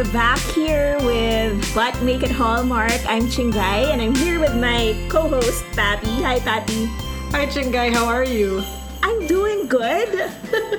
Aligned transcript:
we're 0.00 0.12
back 0.12 0.38
here 0.56 0.96
with 1.04 1.74
But 1.74 1.92
Make 2.00 2.22
It 2.22 2.30
Hallmark. 2.30 3.04
I'm 3.06 3.28
Chingai, 3.28 3.92
and 3.92 4.00
I'm 4.00 4.14
here 4.14 4.40
with 4.40 4.56
my 4.56 4.96
co-host 5.10 5.62
Pappy. 5.76 6.22
Hi, 6.22 6.40
Pappy. 6.40 6.86
Hi, 7.36 7.44
Chingai. 7.44 7.92
How 7.92 8.06
are 8.06 8.24
you? 8.24 8.64
I'm 9.02 9.26
doing 9.26 9.66
good. 9.66 10.08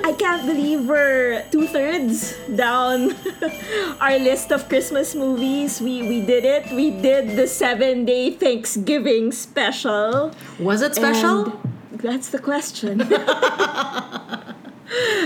I 0.02 0.12
can't 0.18 0.44
believe 0.44 0.88
we're 0.88 1.46
two 1.52 1.68
thirds 1.68 2.34
down 2.56 3.14
our 4.00 4.18
list 4.18 4.50
of 4.50 4.68
Christmas 4.68 5.14
movies. 5.14 5.80
We 5.80 6.02
we 6.02 6.26
did 6.26 6.44
it. 6.44 6.74
We 6.74 6.90
did 6.90 7.36
the 7.36 7.46
seven 7.46 8.04
day 8.04 8.32
Thanksgiving 8.32 9.30
special. 9.30 10.34
Was 10.58 10.82
it 10.82 10.96
special? 10.96 11.62
And 11.92 12.00
that's 12.00 12.30
the 12.30 12.40
question. 12.40 13.06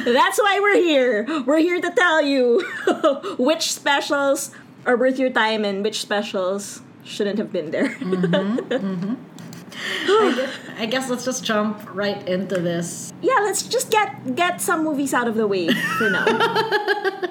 That's 0.05 0.39
why 0.39 0.61
we're 0.61 0.77
here. 0.77 1.27
We're 1.45 1.59
here 1.59 1.81
to 1.81 1.91
tell 1.91 2.23
you 2.23 2.61
which 3.39 3.73
specials 3.73 4.51
are 4.85 4.97
worth 4.97 5.19
your 5.19 5.31
time 5.31 5.65
and 5.65 5.83
which 5.83 6.01
specials 6.01 6.83
shouldn't 7.05 7.39
have 7.39 7.53
been 7.53 7.71
there. 7.71 7.89
Mm-hmm, 7.89 8.59
mm-hmm. 8.59 9.15
I, 10.09 10.35
guess, 10.35 10.59
I 10.79 10.87
guess 10.87 11.11
let's 11.11 11.25
just 11.25 11.45
jump 11.45 11.95
right 11.95 12.27
into 12.29 12.61
this. 12.61 13.13
Yeah, 13.23 13.39
let's 13.43 13.63
just 13.63 13.91
get 13.91 14.35
get 14.35 14.61
some 14.61 14.85
movies 14.85 15.13
out 15.13 15.29
of 15.29 15.35
the 15.35 15.47
way 15.47 15.69
for 15.69 16.11
now. 16.11 16.25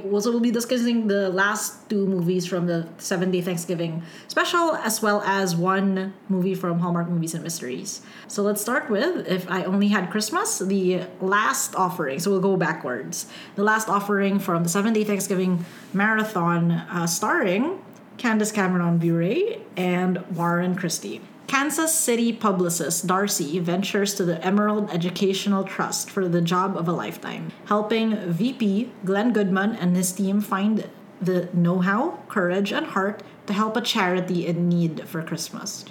so 0.00 0.30
we'll 0.30 0.40
be 0.40 0.50
discussing 0.50 1.08
the 1.08 1.28
last 1.28 1.90
two 1.90 2.06
movies 2.06 2.46
from 2.46 2.66
the 2.66 2.86
seven 2.98 3.30
day 3.30 3.40
Thanksgiving 3.40 4.02
special, 4.28 4.76
as 4.76 5.02
well 5.02 5.22
as 5.22 5.56
one 5.56 6.14
movie 6.28 6.54
from 6.54 6.78
Hallmark 6.78 7.08
Movies 7.08 7.34
and 7.34 7.42
Mysteries. 7.42 8.02
So 8.28 8.42
let's 8.42 8.60
start 8.60 8.90
with 8.90 9.26
If 9.26 9.50
I 9.50 9.64
Only 9.64 9.88
Had 9.88 10.10
Christmas, 10.10 10.60
the 10.60 11.02
last 11.20 11.74
offering. 11.74 12.20
So 12.20 12.30
we'll 12.30 12.40
go 12.40 12.56
backwards. 12.56 13.26
The 13.56 13.64
last 13.64 13.88
offering 13.88 14.38
from 14.38 14.62
the 14.62 14.68
seven 14.68 14.92
day 14.92 15.04
Thanksgiving 15.04 15.64
marathon, 15.92 16.70
uh, 16.70 17.06
starring 17.06 17.82
Candace 18.18 18.52
Cameron 18.52 18.98
Bure 18.98 19.58
and 19.76 20.24
Warren 20.36 20.74
Christie. 20.74 21.20
Kansas 21.48 21.94
City 21.94 22.30
publicist 22.30 23.06
Darcy 23.06 23.58
ventures 23.58 24.12
to 24.14 24.22
the 24.22 24.44
Emerald 24.44 24.90
Educational 24.90 25.64
Trust 25.64 26.10
for 26.10 26.28
the 26.28 26.42
job 26.42 26.76
of 26.76 26.86
a 26.86 26.92
lifetime, 26.92 27.50
helping 27.64 28.16
VP 28.30 28.92
Glenn 29.06 29.32
Goodman 29.32 29.74
and 29.74 29.96
his 29.96 30.12
team 30.12 30.42
find 30.42 30.90
the 31.22 31.48
know 31.54 31.78
how, 31.78 32.20
courage, 32.28 32.70
and 32.70 32.88
heart 32.88 33.22
to 33.46 33.54
help 33.54 33.78
a 33.78 33.80
charity 33.80 34.46
in 34.46 34.68
need 34.68 35.08
for 35.08 35.22
Christmas. 35.22 35.86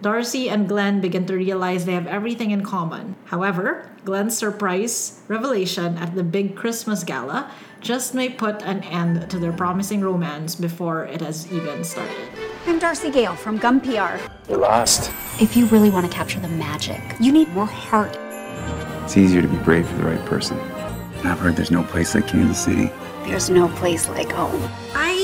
Darcy 0.00 0.48
and 0.48 0.66
Glenn 0.66 1.02
begin 1.02 1.26
to 1.26 1.36
realize 1.36 1.84
they 1.84 1.92
have 1.92 2.06
everything 2.06 2.50
in 2.50 2.64
common. 2.64 3.14
However, 3.26 3.90
Glenn's 4.06 4.36
surprise 4.36 5.20
revelation 5.28 5.98
at 5.98 6.14
the 6.14 6.24
big 6.24 6.56
Christmas 6.56 7.04
gala 7.04 7.52
just 7.82 8.14
may 8.14 8.30
put 8.30 8.62
an 8.62 8.82
end 8.84 9.30
to 9.30 9.38
their 9.38 9.52
promising 9.52 10.00
romance 10.00 10.54
before 10.54 11.04
it 11.04 11.20
has 11.20 11.52
even 11.52 11.84
started. 11.84 12.51
I'm 12.64 12.78
Darcy 12.78 13.10
Gale 13.10 13.34
from 13.34 13.58
Gum 13.58 13.80
PR. 13.80 14.22
You're 14.48 14.58
lost. 14.58 15.10
If 15.40 15.56
you 15.56 15.66
really 15.66 15.90
want 15.90 16.06
to 16.06 16.12
capture 16.12 16.38
the 16.38 16.46
magic, 16.46 17.00
you 17.18 17.32
need 17.32 17.48
more 17.48 17.66
heart. 17.66 18.16
It's 19.02 19.16
easier 19.16 19.42
to 19.42 19.48
be 19.48 19.56
brave 19.58 19.88
for 19.88 19.96
the 19.96 20.04
right 20.04 20.24
person. 20.26 20.56
And 20.58 21.28
I've 21.28 21.40
heard 21.40 21.56
there's 21.56 21.72
no 21.72 21.82
place 21.82 22.14
like 22.14 22.28
Kansas 22.28 22.62
City. 22.62 22.88
There's 23.24 23.50
no 23.50 23.66
place 23.68 24.08
like 24.08 24.30
home. 24.30 24.70
I 24.94 25.21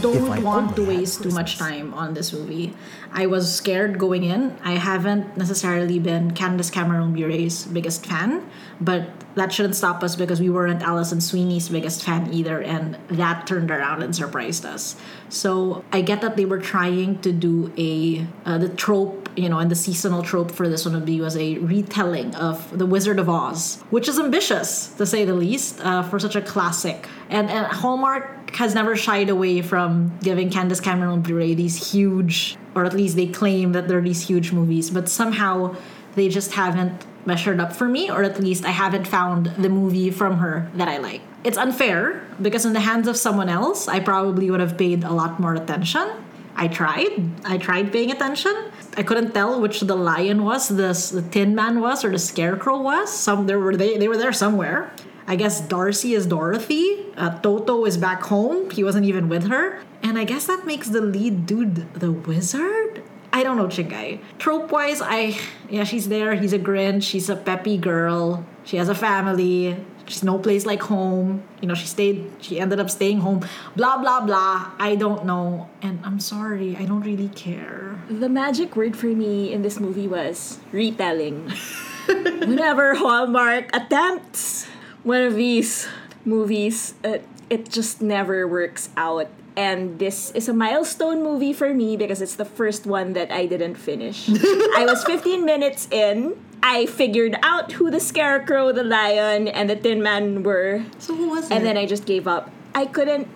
don't 0.00 0.42
want 0.42 0.76
to 0.76 0.86
waste 0.86 1.22
too 1.22 1.30
much 1.30 1.58
time 1.58 1.92
on 1.94 2.14
this 2.14 2.32
movie. 2.32 2.74
I 3.12 3.26
was 3.26 3.52
scared 3.52 3.98
going 3.98 4.24
in. 4.24 4.56
I 4.62 4.72
haven't 4.72 5.36
necessarily 5.36 5.98
been 5.98 6.30
Candace 6.32 6.70
Cameron 6.70 7.12
Bure's 7.12 7.66
biggest 7.66 8.06
fan, 8.06 8.48
but 8.80 9.10
that 9.34 9.52
shouldn't 9.52 9.76
stop 9.76 10.02
us 10.02 10.16
because 10.16 10.40
we 10.40 10.50
weren't 10.50 10.82
Alison 10.82 11.20
Sweeney's 11.20 11.68
biggest 11.68 12.04
fan 12.04 12.32
either, 12.32 12.62
and 12.62 12.98
that 13.08 13.46
turned 13.46 13.70
around 13.70 14.02
and 14.02 14.14
surprised 14.14 14.64
us. 14.64 14.96
So 15.28 15.84
I 15.92 16.00
get 16.00 16.20
that 16.20 16.36
they 16.36 16.44
were 16.44 16.58
trying 16.58 17.20
to 17.20 17.32
do 17.32 17.72
a 17.76 18.26
uh, 18.44 18.58
the 18.58 18.68
trope, 18.68 19.19
you 19.36 19.48
know, 19.48 19.58
and 19.58 19.70
the 19.70 19.76
seasonal 19.76 20.22
trope 20.22 20.50
for 20.50 20.68
this 20.68 20.84
one 20.84 20.94
would 20.94 21.04
be 21.04 21.20
was 21.20 21.36
a 21.36 21.58
retelling 21.58 22.34
of 22.34 22.76
The 22.76 22.86
Wizard 22.86 23.18
of 23.18 23.28
Oz, 23.28 23.82
which 23.90 24.08
is 24.08 24.18
ambitious 24.18 24.88
to 24.94 25.06
say 25.06 25.24
the 25.24 25.34
least 25.34 25.80
uh, 25.80 26.02
for 26.02 26.18
such 26.18 26.36
a 26.36 26.42
classic. 26.42 27.08
And, 27.28 27.50
and 27.50 27.66
Hallmark 27.66 28.54
has 28.56 28.74
never 28.74 28.96
shied 28.96 29.28
away 29.28 29.62
from 29.62 30.16
giving 30.22 30.50
Candace 30.50 30.80
Cameron 30.80 31.20
Bure 31.20 31.54
these 31.54 31.92
huge, 31.92 32.56
or 32.74 32.84
at 32.84 32.94
least 32.94 33.16
they 33.16 33.26
claim 33.26 33.72
that 33.72 33.88
they're 33.88 34.00
these 34.00 34.26
huge 34.26 34.52
movies, 34.52 34.90
but 34.90 35.08
somehow 35.08 35.76
they 36.14 36.28
just 36.28 36.52
haven't 36.52 37.06
measured 37.26 37.60
up 37.60 37.72
for 37.72 37.86
me, 37.86 38.10
or 38.10 38.22
at 38.22 38.40
least 38.40 38.64
I 38.64 38.70
haven't 38.70 39.06
found 39.06 39.46
the 39.58 39.68
movie 39.68 40.10
from 40.10 40.38
her 40.38 40.68
that 40.74 40.88
I 40.88 40.98
like. 40.98 41.20
It's 41.44 41.56
unfair 41.58 42.26
because 42.40 42.66
in 42.66 42.72
the 42.72 42.80
hands 42.80 43.08
of 43.08 43.16
someone 43.16 43.48
else, 43.48 43.88
I 43.88 44.00
probably 44.00 44.50
would 44.50 44.60
have 44.60 44.76
paid 44.76 45.04
a 45.04 45.12
lot 45.12 45.38
more 45.38 45.54
attention. 45.54 46.10
I 46.56 46.68
tried. 46.68 47.30
I 47.44 47.56
tried 47.58 47.92
paying 47.92 48.10
attention. 48.10 48.54
I 48.96 49.02
couldn't 49.02 49.32
tell 49.32 49.60
which 49.60 49.80
the 49.80 49.94
lion 49.94 50.44
was, 50.44 50.68
the, 50.68 50.92
the 51.14 51.22
Tin 51.30 51.54
Man 51.54 51.80
was, 51.80 52.04
or 52.04 52.10
the 52.10 52.18
Scarecrow 52.18 52.80
was. 52.80 53.12
Some 53.12 53.46
there 53.46 53.58
were 53.58 53.76
they 53.76 53.96
they 53.96 54.08
were 54.08 54.16
there 54.16 54.32
somewhere. 54.32 54.92
I 55.26 55.36
guess 55.36 55.60
Darcy 55.60 56.14
is 56.14 56.26
Dorothy. 56.26 57.06
Uh, 57.16 57.38
Toto 57.38 57.84
is 57.84 57.96
back 57.96 58.22
home. 58.22 58.70
He 58.70 58.82
wasn't 58.82 59.06
even 59.06 59.28
with 59.28 59.46
her. 59.46 59.80
And 60.02 60.18
I 60.18 60.24
guess 60.24 60.46
that 60.46 60.66
makes 60.66 60.88
the 60.88 61.00
lead 61.00 61.46
dude 61.46 61.94
the 61.94 62.10
wizard. 62.10 63.04
I 63.32 63.44
don't 63.44 63.56
know 63.56 63.66
Chingai. 63.66 64.20
Trope 64.38 64.72
wise, 64.72 65.00
I 65.00 65.38
yeah, 65.68 65.84
she's 65.84 66.08
there. 66.08 66.34
He's 66.34 66.52
a 66.52 66.58
Grinch. 66.58 67.04
She's 67.04 67.30
a 67.30 67.36
peppy 67.36 67.78
girl. 67.78 68.44
She 68.64 68.76
has 68.76 68.88
a 68.88 68.94
family. 68.94 69.76
She's 70.10 70.26
no 70.26 70.42
place 70.42 70.66
like 70.66 70.82
home. 70.82 71.46
You 71.62 71.68
know, 71.70 71.78
she 71.78 71.86
stayed. 71.86 72.26
She 72.42 72.58
ended 72.58 72.82
up 72.82 72.90
staying 72.90 73.22
home. 73.22 73.46
Blah 73.78 74.02
blah 74.02 74.26
blah. 74.26 74.74
I 74.74 74.98
don't 74.98 75.24
know, 75.24 75.70
and 75.82 76.02
I'm 76.02 76.18
sorry. 76.18 76.74
I 76.74 76.82
don't 76.84 77.06
really 77.06 77.30
care. 77.30 77.94
The 78.10 78.28
magic 78.28 78.74
word 78.74 78.98
for 78.98 79.06
me 79.06 79.54
in 79.54 79.62
this 79.62 79.78
movie 79.78 80.10
was 80.10 80.58
retelling. 80.72 81.54
Whenever 82.10 82.98
Hallmark 82.98 83.70
attempts 83.70 84.66
one 85.06 85.22
of 85.22 85.38
these 85.38 85.86
movies, 86.24 86.94
uh, 87.06 87.22
it 87.48 87.70
just 87.70 88.02
never 88.02 88.48
works 88.50 88.90
out 88.96 89.30
and 89.56 89.98
this 89.98 90.30
is 90.32 90.48
a 90.48 90.52
milestone 90.52 91.22
movie 91.22 91.52
for 91.52 91.74
me 91.74 91.96
because 91.96 92.22
it's 92.22 92.36
the 92.36 92.44
first 92.44 92.86
one 92.86 93.12
that 93.14 93.30
I 93.30 93.46
didn't 93.46 93.74
finish. 93.74 94.28
I 94.76 94.86
was 94.88 95.04
15 95.04 95.44
minutes 95.44 95.88
in. 95.90 96.38
I 96.62 96.86
figured 96.86 97.36
out 97.42 97.72
who 97.72 97.90
the 97.90 98.00
Scarecrow, 98.00 98.72
the 98.72 98.84
Lion, 98.84 99.48
and 99.48 99.68
the 99.70 99.76
Tin 99.76 100.02
Man 100.02 100.42
were. 100.42 100.84
So 100.98 101.14
who 101.14 101.30
was 101.30 101.50
it? 101.50 101.54
And 101.54 101.64
then 101.66 101.76
I 101.76 101.86
just 101.86 102.06
gave 102.06 102.26
up. 102.28 102.50
I 102.74 102.86
couldn't. 102.86 103.26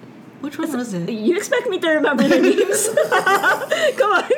Which 0.40 0.58
one 0.58 0.70
was 0.76 0.92
it? 0.92 1.08
You 1.08 1.36
expect 1.36 1.68
me 1.68 1.78
to 1.78 1.88
remember 1.88 2.28
the 2.28 2.38
names? 2.38 2.88
Come 3.96 4.12
on. 4.12 4.30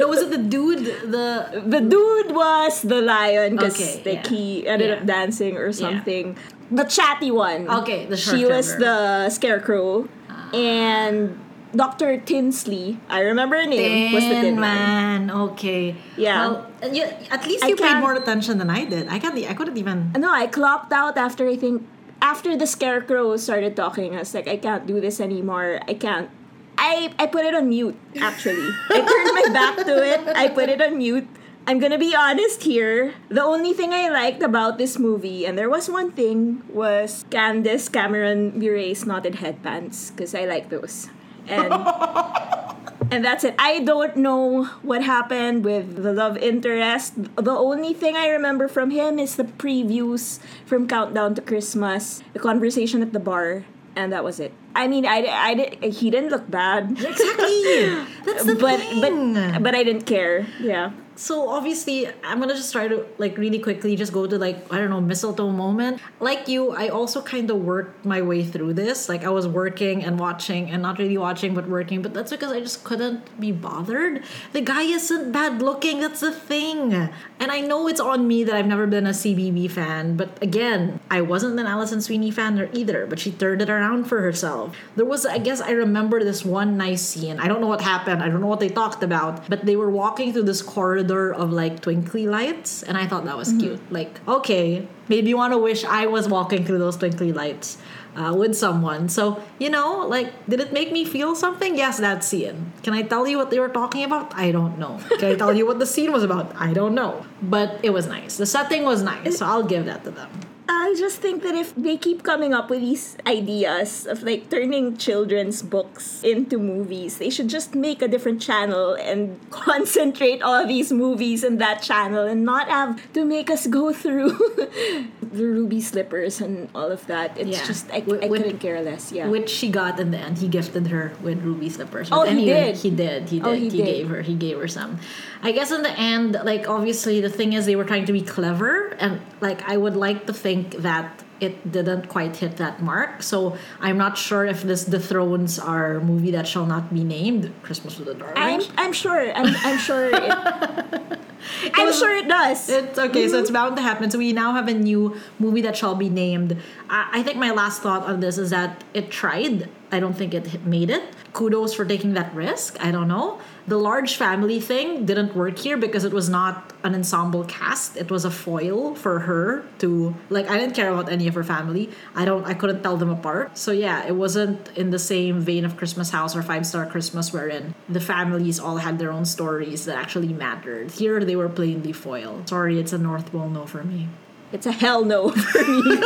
No, 0.00 0.08
was 0.08 0.22
it 0.22 0.30
the 0.30 0.38
dude? 0.38 0.84
The 0.86 1.62
the 1.64 1.80
dude 1.80 2.34
was 2.34 2.82
the 2.82 3.00
lion 3.00 3.54
because 3.54 3.74
Okay, 3.80 4.02
the 4.02 4.14
yeah. 4.14 4.22
key 4.22 4.66
ended 4.66 4.88
Yeah. 4.90 4.96
up 4.96 5.06
dancing 5.06 5.56
or 5.56 5.72
something. 5.72 6.36
The 6.72 6.82
chatty 6.82 7.30
one. 7.30 7.70
Okay, 7.70 8.06
the 8.06 8.16
short 8.16 8.36
she 8.36 8.44
was 8.44 8.76
the 8.76 9.30
scarecrow, 9.30 10.08
ah. 10.28 10.50
and 10.50 11.38
Doctor 11.76 12.16
Tinsley. 12.18 12.98
I 13.08 13.20
remember 13.20 13.56
her 13.56 13.66
name 13.66 14.12
was 14.12 14.24
the 14.24 14.40
Tin 14.40 14.58
Man. 14.58 15.26
Man. 15.26 15.30
Okay. 15.52 15.94
Yeah. 16.16 16.48
Well, 16.48 16.66
yeah, 16.92 17.12
at 17.30 17.46
least 17.46 17.64
I 17.64 17.68
you 17.68 17.76
paid 17.76 18.00
more 18.00 18.14
attention 18.14 18.58
than 18.58 18.70
I 18.70 18.84
did. 18.84 19.08
I 19.08 19.18
can't. 19.18 19.36
I 19.36 19.54
couldn't 19.54 19.76
even. 19.76 20.12
No, 20.16 20.32
I 20.32 20.46
clocked 20.46 20.92
out 20.92 21.16
after 21.16 21.46
I 21.48 21.56
think 21.56 21.86
after 22.22 22.56
the 22.56 22.66
scarecrow 22.66 23.36
started 23.36 23.76
talking. 23.76 24.16
I 24.16 24.20
was 24.20 24.32
like, 24.34 24.48
I 24.48 24.56
can't 24.56 24.86
do 24.86 25.00
this 25.00 25.20
anymore. 25.20 25.80
I 25.86 25.94
can't. 25.94 26.30
I 26.78 27.12
I 27.18 27.26
put 27.26 27.44
it 27.44 27.54
on 27.54 27.68
mute. 27.68 27.96
Actually, 28.20 28.68
I 28.90 29.00
turned 29.04 29.32
my 29.36 29.46
back 29.52 29.76
to 29.84 29.96
it. 30.00 30.20
I 30.36 30.48
put 30.48 30.68
it 30.68 30.80
on 30.80 30.98
mute. 30.98 31.28
I'm 31.66 31.80
gonna 31.80 31.98
be 31.98 32.14
honest 32.14 32.62
here. 32.62 33.14
The 33.28 33.42
only 33.42 33.72
thing 33.74 33.92
I 33.92 34.08
liked 34.08 34.40
about 34.40 34.78
this 34.78 35.00
movie, 35.00 35.44
and 35.44 35.58
there 35.58 35.68
was 35.68 35.90
one 35.90 36.12
thing, 36.12 36.62
was 36.70 37.24
Candace 37.28 37.88
Cameron 37.88 38.60
Bure's 38.60 39.04
knotted 39.04 39.42
headbands 39.42 40.12
because 40.12 40.32
I 40.32 40.46
like 40.46 40.70
those. 40.70 41.10
And 41.48 41.72
and 43.10 43.24
that's 43.24 43.44
it. 43.44 43.54
I 43.58 43.80
don't 43.80 44.16
know 44.16 44.64
what 44.82 45.02
happened 45.02 45.64
with 45.64 46.02
the 46.02 46.12
love 46.12 46.36
interest. 46.38 47.14
The 47.36 47.52
only 47.54 47.94
thing 47.94 48.16
I 48.16 48.28
remember 48.28 48.68
from 48.68 48.90
him 48.90 49.18
is 49.18 49.36
the 49.36 49.44
previews 49.44 50.38
from 50.66 50.88
Countdown 50.88 51.34
to 51.36 51.42
Christmas, 51.42 52.22
the 52.32 52.38
conversation 52.40 53.02
at 53.02 53.12
the 53.12 53.20
bar, 53.20 53.64
and 53.94 54.12
that 54.12 54.24
was 54.24 54.40
it. 54.40 54.52
I 54.74 54.88
mean, 54.88 55.06
I, 55.06 55.24
I, 55.24 55.86
he 55.86 56.10
didn't 56.10 56.30
look 56.30 56.50
bad. 56.50 56.90
Exactly. 56.92 58.04
That's 58.26 58.44
the 58.44 58.56
but 58.60 58.80
thing. 58.80 59.00
but 59.34 59.62
but 59.62 59.74
I 59.74 59.82
didn't 59.84 60.04
care. 60.04 60.46
Yeah. 60.60 60.92
So 61.16 61.48
obviously 61.48 62.06
I'm 62.22 62.40
gonna 62.40 62.54
just 62.54 62.72
try 62.72 62.88
to 62.88 63.06
like 63.16 63.38
really 63.38 63.58
quickly 63.58 63.96
just 63.96 64.12
go 64.12 64.26
to 64.26 64.38
like 64.38 64.70
I 64.72 64.78
don't 64.78 64.90
know 64.90 65.00
mistletoe 65.00 65.50
moment. 65.50 66.00
Like 66.20 66.46
you, 66.46 66.72
I 66.72 66.88
also 66.88 67.22
kind 67.22 67.50
of 67.50 67.56
worked 67.56 68.04
my 68.04 68.20
way 68.20 68.44
through 68.44 68.74
this. 68.74 69.08
Like 69.08 69.24
I 69.24 69.30
was 69.30 69.48
working 69.48 70.04
and 70.04 70.20
watching 70.20 70.70
and 70.70 70.82
not 70.82 70.98
really 70.98 71.16
watching 71.16 71.54
but 71.54 71.68
working. 71.68 72.02
But 72.02 72.12
that's 72.12 72.30
because 72.30 72.52
I 72.52 72.60
just 72.60 72.84
couldn't 72.84 73.40
be 73.40 73.50
bothered. 73.50 74.22
The 74.52 74.60
guy 74.60 74.82
isn't 74.82 75.32
bad 75.32 75.62
looking. 75.62 76.00
That's 76.00 76.20
the 76.20 76.32
thing. 76.32 76.92
And 76.92 77.50
I 77.50 77.60
know 77.60 77.88
it's 77.88 78.00
on 78.00 78.28
me 78.28 78.44
that 78.44 78.54
I've 78.54 78.66
never 78.66 78.86
been 78.86 79.06
a 79.06 79.10
CBB 79.10 79.70
fan. 79.70 80.16
But 80.16 80.42
again, 80.42 81.00
I 81.10 81.22
wasn't 81.22 81.58
an 81.58 81.66
Alison 81.66 82.02
Sweeney 82.02 82.30
fan 82.30 82.68
either. 82.74 83.06
But 83.06 83.18
she 83.18 83.32
turned 83.32 83.62
it 83.62 83.70
around 83.70 84.04
for 84.04 84.20
herself. 84.20 84.76
There 84.96 85.06
was 85.06 85.24
I 85.24 85.38
guess 85.38 85.62
I 85.62 85.70
remember 85.70 86.22
this 86.22 86.44
one 86.44 86.76
nice 86.76 87.00
scene. 87.00 87.40
I 87.40 87.48
don't 87.48 87.62
know 87.62 87.68
what 87.68 87.80
happened. 87.80 88.22
I 88.22 88.28
don't 88.28 88.42
know 88.42 88.46
what 88.46 88.60
they 88.60 88.68
talked 88.68 89.02
about. 89.02 89.48
But 89.48 89.64
they 89.64 89.76
were 89.76 89.90
walking 89.90 90.34
through 90.34 90.44
this 90.44 90.60
corridor 90.60 91.05
of 91.10 91.52
like 91.52 91.80
twinkly 91.80 92.26
lights, 92.26 92.82
and 92.82 92.96
I 92.96 93.06
thought 93.06 93.24
that 93.24 93.36
was 93.36 93.52
cute. 93.52 93.80
Like, 93.92 94.20
okay, 94.26 94.86
maybe 95.08 95.28
you 95.28 95.36
want 95.36 95.52
to 95.52 95.58
wish 95.58 95.84
I 95.84 96.06
was 96.06 96.28
walking 96.28 96.64
through 96.64 96.78
those 96.78 96.96
twinkly 96.96 97.32
lights. 97.32 97.78
Uh, 98.16 98.32
with 98.32 98.56
someone. 98.56 99.10
So, 99.10 99.42
you 99.58 99.68
know, 99.68 100.06
like, 100.08 100.32
did 100.48 100.58
it 100.58 100.72
make 100.72 100.90
me 100.90 101.04
feel 101.04 101.36
something? 101.36 101.76
Yes, 101.76 101.98
that 101.98 102.24
scene. 102.24 102.72
Can 102.82 102.94
I 102.94 103.02
tell 103.02 103.28
you 103.28 103.36
what 103.36 103.50
they 103.50 103.60
were 103.60 103.68
talking 103.68 104.04
about? 104.04 104.34
I 104.34 104.52
don't 104.52 104.78
know. 104.78 104.98
Can 105.18 105.32
I 105.32 105.34
tell 105.34 105.52
you 105.52 105.66
what 105.66 105.78
the 105.78 105.84
scene 105.84 106.10
was 106.12 106.22
about? 106.22 106.50
I 106.56 106.72
don't 106.72 106.94
know. 106.94 107.26
But 107.42 107.78
it 107.82 107.90
was 107.90 108.06
nice. 108.06 108.38
The 108.38 108.46
setting 108.46 108.84
was 108.84 109.02
nice, 109.02 109.36
so 109.36 109.44
I'll 109.44 109.64
give 109.64 109.84
that 109.84 110.02
to 110.04 110.10
them. 110.12 110.30
I 110.68 110.94
just 110.98 111.20
think 111.20 111.42
that 111.44 111.54
if 111.54 111.74
they 111.76 111.96
keep 111.96 112.22
coming 112.24 112.52
up 112.52 112.70
with 112.70 112.80
these 112.80 113.16
ideas 113.26 114.04
of 114.06 114.22
like 114.24 114.50
turning 114.50 114.96
children's 114.96 115.62
books 115.62 116.24
into 116.24 116.58
movies, 116.58 117.18
they 117.18 117.30
should 117.30 117.48
just 117.48 117.74
make 117.74 118.02
a 118.02 118.08
different 118.08 118.42
channel 118.42 118.94
and 118.94 119.38
concentrate 119.50 120.42
all 120.42 120.66
these 120.66 120.90
movies 120.92 121.44
in 121.44 121.58
that 121.58 121.82
channel 121.82 122.26
and 122.26 122.44
not 122.44 122.68
have 122.68 123.00
to 123.12 123.24
make 123.24 123.48
us 123.48 123.66
go 123.68 123.92
through 123.92 124.30
the 125.22 125.44
ruby 125.44 125.80
slippers 125.80 126.40
and 126.40 126.68
all 126.74 126.90
of 126.90 127.06
that. 127.06 127.38
It's 127.38 127.50
Yeah. 127.58 127.64
just 127.66 127.90
I, 127.92 128.00
couldn't 128.00 128.58
care 128.58 128.82
less. 128.82 129.12
Yeah. 129.12 129.28
Which 129.28 129.48
she 129.50 129.70
got 129.70 130.00
in 130.00 130.10
the 130.10 130.18
end. 130.18 130.38
He 130.38 130.48
gifted 130.48 130.88
her 130.88 131.12
with 131.22 131.42
ruby 131.42 131.68
slippers. 131.70 132.08
Oh, 132.10 132.24
But 132.24 132.32
he 132.34 132.50
anyway, 132.50 132.72
did? 132.72 132.76
He 132.76 132.90
did. 132.90 133.28
He 133.28 133.40
oh, 133.40 133.44
did. 133.44 133.50
Oh, 133.50 133.54
he 133.54 133.68
he 133.70 133.76
did. 133.78 133.84
gave 133.86 134.08
her. 134.08 134.22
He 134.22 134.34
gave 134.34 134.58
her 134.58 134.68
some. 134.68 134.98
I 135.42 135.52
guess 135.52 135.70
in 135.70 135.82
the 135.82 135.90
end, 135.90 136.38
like 136.44 136.68
obviously 136.68 137.20
the 137.20 137.28
thing 137.28 137.52
is 137.52 137.66
they 137.66 137.76
were 137.76 137.84
trying 137.84 138.06
to 138.06 138.12
be 138.12 138.22
clever, 138.22 138.88
and 138.98 139.20
like 139.40 139.68
I 139.68 139.76
would 139.76 139.96
like 139.96 140.26
to 140.26 140.32
think 140.32 140.76
that 140.78 141.22
it 141.40 141.70
didn't 141.70 142.08
quite 142.08 142.36
hit 142.36 142.56
that 142.56 142.82
mark. 142.82 143.22
So 143.22 143.56
I'm 143.80 143.98
not 143.98 144.16
sure 144.16 144.46
if 144.46 144.62
this 144.62 144.84
dethrones 144.84 145.58
our 145.58 146.00
movie 146.00 146.30
that 146.30 146.48
shall 146.48 146.66
not 146.66 146.92
be 146.92 147.04
named 147.04 147.52
Christmas 147.62 147.98
with 147.98 148.18
the 148.18 148.38
I'm 148.38 148.62
I'm 148.76 148.92
sure. 148.92 149.32
I'm 149.32 149.54
I'm 149.58 149.78
sure. 149.78 150.08
It, 150.08 150.32
I'm 151.74 151.86
was- 151.86 151.98
sure 151.98 152.16
it 152.16 152.28
does. 152.28 152.68
It's 152.68 152.98
okay, 152.98 153.28
so 153.28 153.38
it's 153.38 153.48
mm-hmm. 153.48 153.54
bound 153.54 153.76
to 153.76 153.82
happen. 153.82 154.10
So 154.10 154.18
we 154.18 154.32
now 154.32 154.52
have 154.52 154.68
a 154.68 154.74
new 154.74 155.16
movie 155.38 155.60
that 155.62 155.76
shall 155.76 155.94
be 155.94 156.08
named. 156.08 156.56
I, 156.88 157.20
I 157.20 157.22
think 157.22 157.36
my 157.36 157.50
last 157.50 157.82
thought 157.82 158.04
on 158.04 158.20
this 158.20 158.38
is 158.38 158.50
that 158.50 158.84
it 158.94 159.10
tried. 159.10 159.68
I 159.90 160.00
don't 160.00 160.14
think 160.14 160.34
it 160.34 160.64
made 160.64 160.90
it. 160.90 161.02
Kudos 161.32 161.74
for 161.74 161.84
taking 161.84 162.14
that 162.14 162.34
risk. 162.34 162.76
I 162.80 162.90
don't 162.90 163.08
know. 163.08 163.40
The 163.68 163.76
large 163.76 164.16
family 164.16 164.60
thing 164.60 165.06
didn't 165.06 165.34
work 165.34 165.58
here 165.58 165.76
because 165.76 166.04
it 166.04 166.12
was 166.12 166.28
not 166.28 166.72
an 166.82 166.94
ensemble 166.94 167.44
cast. 167.44 167.96
It 167.96 168.10
was 168.10 168.24
a 168.24 168.30
foil 168.30 168.94
for 168.94 169.20
her 169.20 169.64
to 169.78 170.14
like. 170.30 170.48
I 170.48 170.58
didn't 170.58 170.74
care 170.74 170.90
about 170.90 171.10
any 171.10 171.26
of 171.28 171.34
her 171.34 171.44
family. 171.44 171.90
I 172.14 172.24
don't. 172.24 172.44
I 172.44 172.54
couldn't 172.54 172.82
tell 172.82 172.96
them 172.96 173.10
apart. 173.10 173.58
So 173.58 173.72
yeah, 173.72 174.06
it 174.06 174.14
wasn't 174.14 174.68
in 174.76 174.90
the 174.90 174.98
same 174.98 175.40
vein 175.40 175.64
of 175.64 175.76
Christmas 175.76 176.10
House 176.10 176.36
or 176.36 176.42
Five 176.42 176.64
Star 176.64 176.86
Christmas, 176.86 177.32
wherein 177.32 177.74
the 177.88 178.00
families 178.00 178.58
all 178.58 178.78
had 178.78 178.98
their 178.98 179.12
own 179.12 179.24
stories 179.24 179.84
that 179.86 179.96
actually 179.96 180.32
mattered. 180.32 180.92
Here 180.92 181.24
they 181.24 181.36
were 181.36 181.48
plainly 181.48 181.92
foil. 181.92 182.42
Sorry, 182.46 182.78
it's 182.78 182.92
a 182.92 182.98
North 182.98 183.32
Pole 183.32 183.50
no 183.50 183.66
for 183.66 183.84
me. 183.84 184.08
It's 184.52 184.66
a 184.66 184.72
hell 184.72 185.04
no 185.04 185.28
for 185.30 185.64
me. 185.64 186.02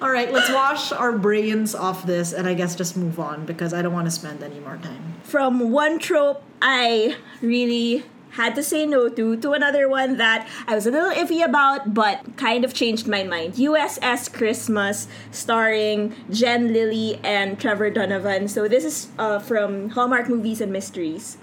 All 0.00 0.10
right, 0.10 0.32
let's 0.32 0.50
wash 0.50 0.92
our 0.92 1.12
brains 1.12 1.74
off 1.74 2.06
this 2.06 2.32
and 2.32 2.46
I 2.48 2.54
guess 2.54 2.74
just 2.74 2.96
move 2.96 3.18
on 3.20 3.44
because 3.44 3.74
I 3.74 3.82
don't 3.82 3.92
want 3.92 4.06
to 4.06 4.10
spend 4.10 4.42
any 4.42 4.60
more 4.60 4.76
time. 4.78 5.14
from 5.24 5.70
one 5.70 5.98
trope 5.98 6.42
I 6.62 7.16
really 7.42 8.04
had 8.30 8.54
to 8.54 8.62
say 8.62 8.86
no 8.86 9.08
to 9.08 9.36
to 9.36 9.52
another 9.52 9.88
one 9.88 10.16
that 10.16 10.46
I 10.66 10.74
was 10.74 10.86
a 10.86 10.90
little 10.90 11.10
iffy 11.10 11.44
about 11.44 11.92
but 11.92 12.36
kind 12.36 12.64
of 12.64 12.72
changed 12.72 13.06
my 13.08 13.22
mind. 13.24 13.54
USS 13.54 14.32
Christmas 14.32 15.08
starring 15.32 16.14
Jen 16.30 16.72
Lilley 16.72 17.18
and 17.24 17.58
Trevor 17.60 17.90
Donovan. 17.90 18.46
So 18.48 18.68
this 18.68 18.84
is 18.84 19.08
uh, 19.18 19.40
from 19.40 19.90
Hallmark 19.90 20.28
Movies 20.28 20.60
and 20.60 20.72
Mysteries. 20.72 21.36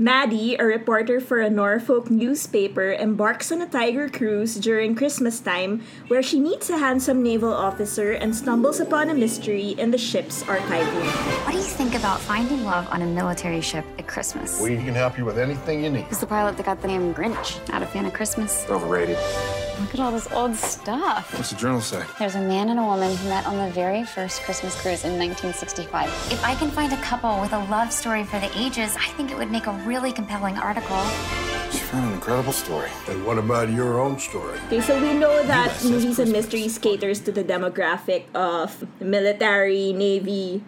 Maddie, 0.00 0.54
a 0.54 0.64
reporter 0.64 1.20
for 1.20 1.40
a 1.40 1.50
Norfolk 1.50 2.10
newspaper, 2.10 2.92
embarks 2.92 3.52
on 3.52 3.60
a 3.60 3.66
tiger 3.66 4.08
cruise 4.08 4.54
during 4.54 4.94
Christmas 4.94 5.40
time 5.40 5.82
where 6.08 6.22
she 6.22 6.40
meets 6.40 6.70
a 6.70 6.78
handsome 6.78 7.22
naval 7.22 7.52
officer 7.52 8.12
and 8.12 8.34
stumbles 8.34 8.80
upon 8.80 9.10
a 9.10 9.14
mystery 9.14 9.72
in 9.76 9.90
the 9.90 9.98
ship's 9.98 10.42
archive 10.48 10.90
room. 10.96 11.06
What 11.44 11.52
do 11.52 11.58
you 11.58 11.64
think 11.64 11.94
about 11.94 12.18
finding 12.18 12.64
love 12.64 12.88
on 12.90 13.02
a 13.02 13.06
military 13.06 13.60
ship 13.60 13.84
at 13.98 14.08
Christmas? 14.08 14.58
We 14.62 14.76
can 14.76 14.94
help 14.94 15.18
you 15.18 15.26
with 15.26 15.38
anything 15.38 15.84
you 15.84 15.90
need. 15.90 16.04
Who's 16.04 16.18
the 16.18 16.26
pilot 16.26 16.56
that 16.56 16.64
got 16.64 16.80
the 16.80 16.88
name 16.88 17.12
Grinch? 17.12 17.60
Not 17.68 17.82
a 17.82 17.86
fan 17.86 18.06
of 18.06 18.14
Christmas. 18.14 18.64
Overrated. 18.70 19.18
Look 19.80 19.94
at 19.94 20.00
all 20.00 20.12
this 20.12 20.30
old 20.32 20.54
stuff. 20.56 21.32
What's 21.32 21.50
the 21.50 21.56
journal 21.56 21.80
say? 21.80 22.04
There's 22.18 22.34
a 22.34 22.40
man 22.40 22.68
and 22.68 22.78
a 22.78 22.82
woman 22.82 23.16
who 23.16 23.28
met 23.30 23.46
on 23.46 23.56
the 23.56 23.72
very 23.72 24.04
first 24.04 24.42
Christmas 24.42 24.74
cruise 24.80 25.04
in 25.04 25.18
1965. 25.18 26.06
If 26.30 26.44
I 26.44 26.54
can 26.54 26.70
find 26.70 26.92
a 26.92 27.00
couple 27.00 27.40
with 27.40 27.54
a 27.54 27.64
love 27.70 27.90
story 27.90 28.24
for 28.24 28.38
the 28.38 28.50
ages, 28.54 28.94
I 28.96 29.08
think 29.16 29.30
it 29.30 29.38
would 29.38 29.50
make 29.50 29.66
a 29.66 29.72
really 29.86 30.12
compelling 30.12 30.58
article. 30.58 31.02
She 31.72 31.78
found 31.78 32.08
an 32.08 32.12
incredible 32.12 32.52
story. 32.52 32.90
And 33.08 33.24
what 33.24 33.38
about 33.38 33.70
your 33.70 34.00
own 34.00 34.18
story? 34.18 34.58
Okay, 34.66 34.82
so 34.82 35.00
we 35.00 35.14
know 35.14 35.42
that 35.46 35.70
USS 35.70 35.84
movies 35.90 36.04
and 36.04 36.14
Christmas. 36.14 36.30
mysteries 36.30 36.78
caters 36.78 37.20
to 37.20 37.32
the 37.32 37.42
demographic 37.42 38.24
of 38.34 38.84
military, 39.00 39.94
navy, 39.94 40.62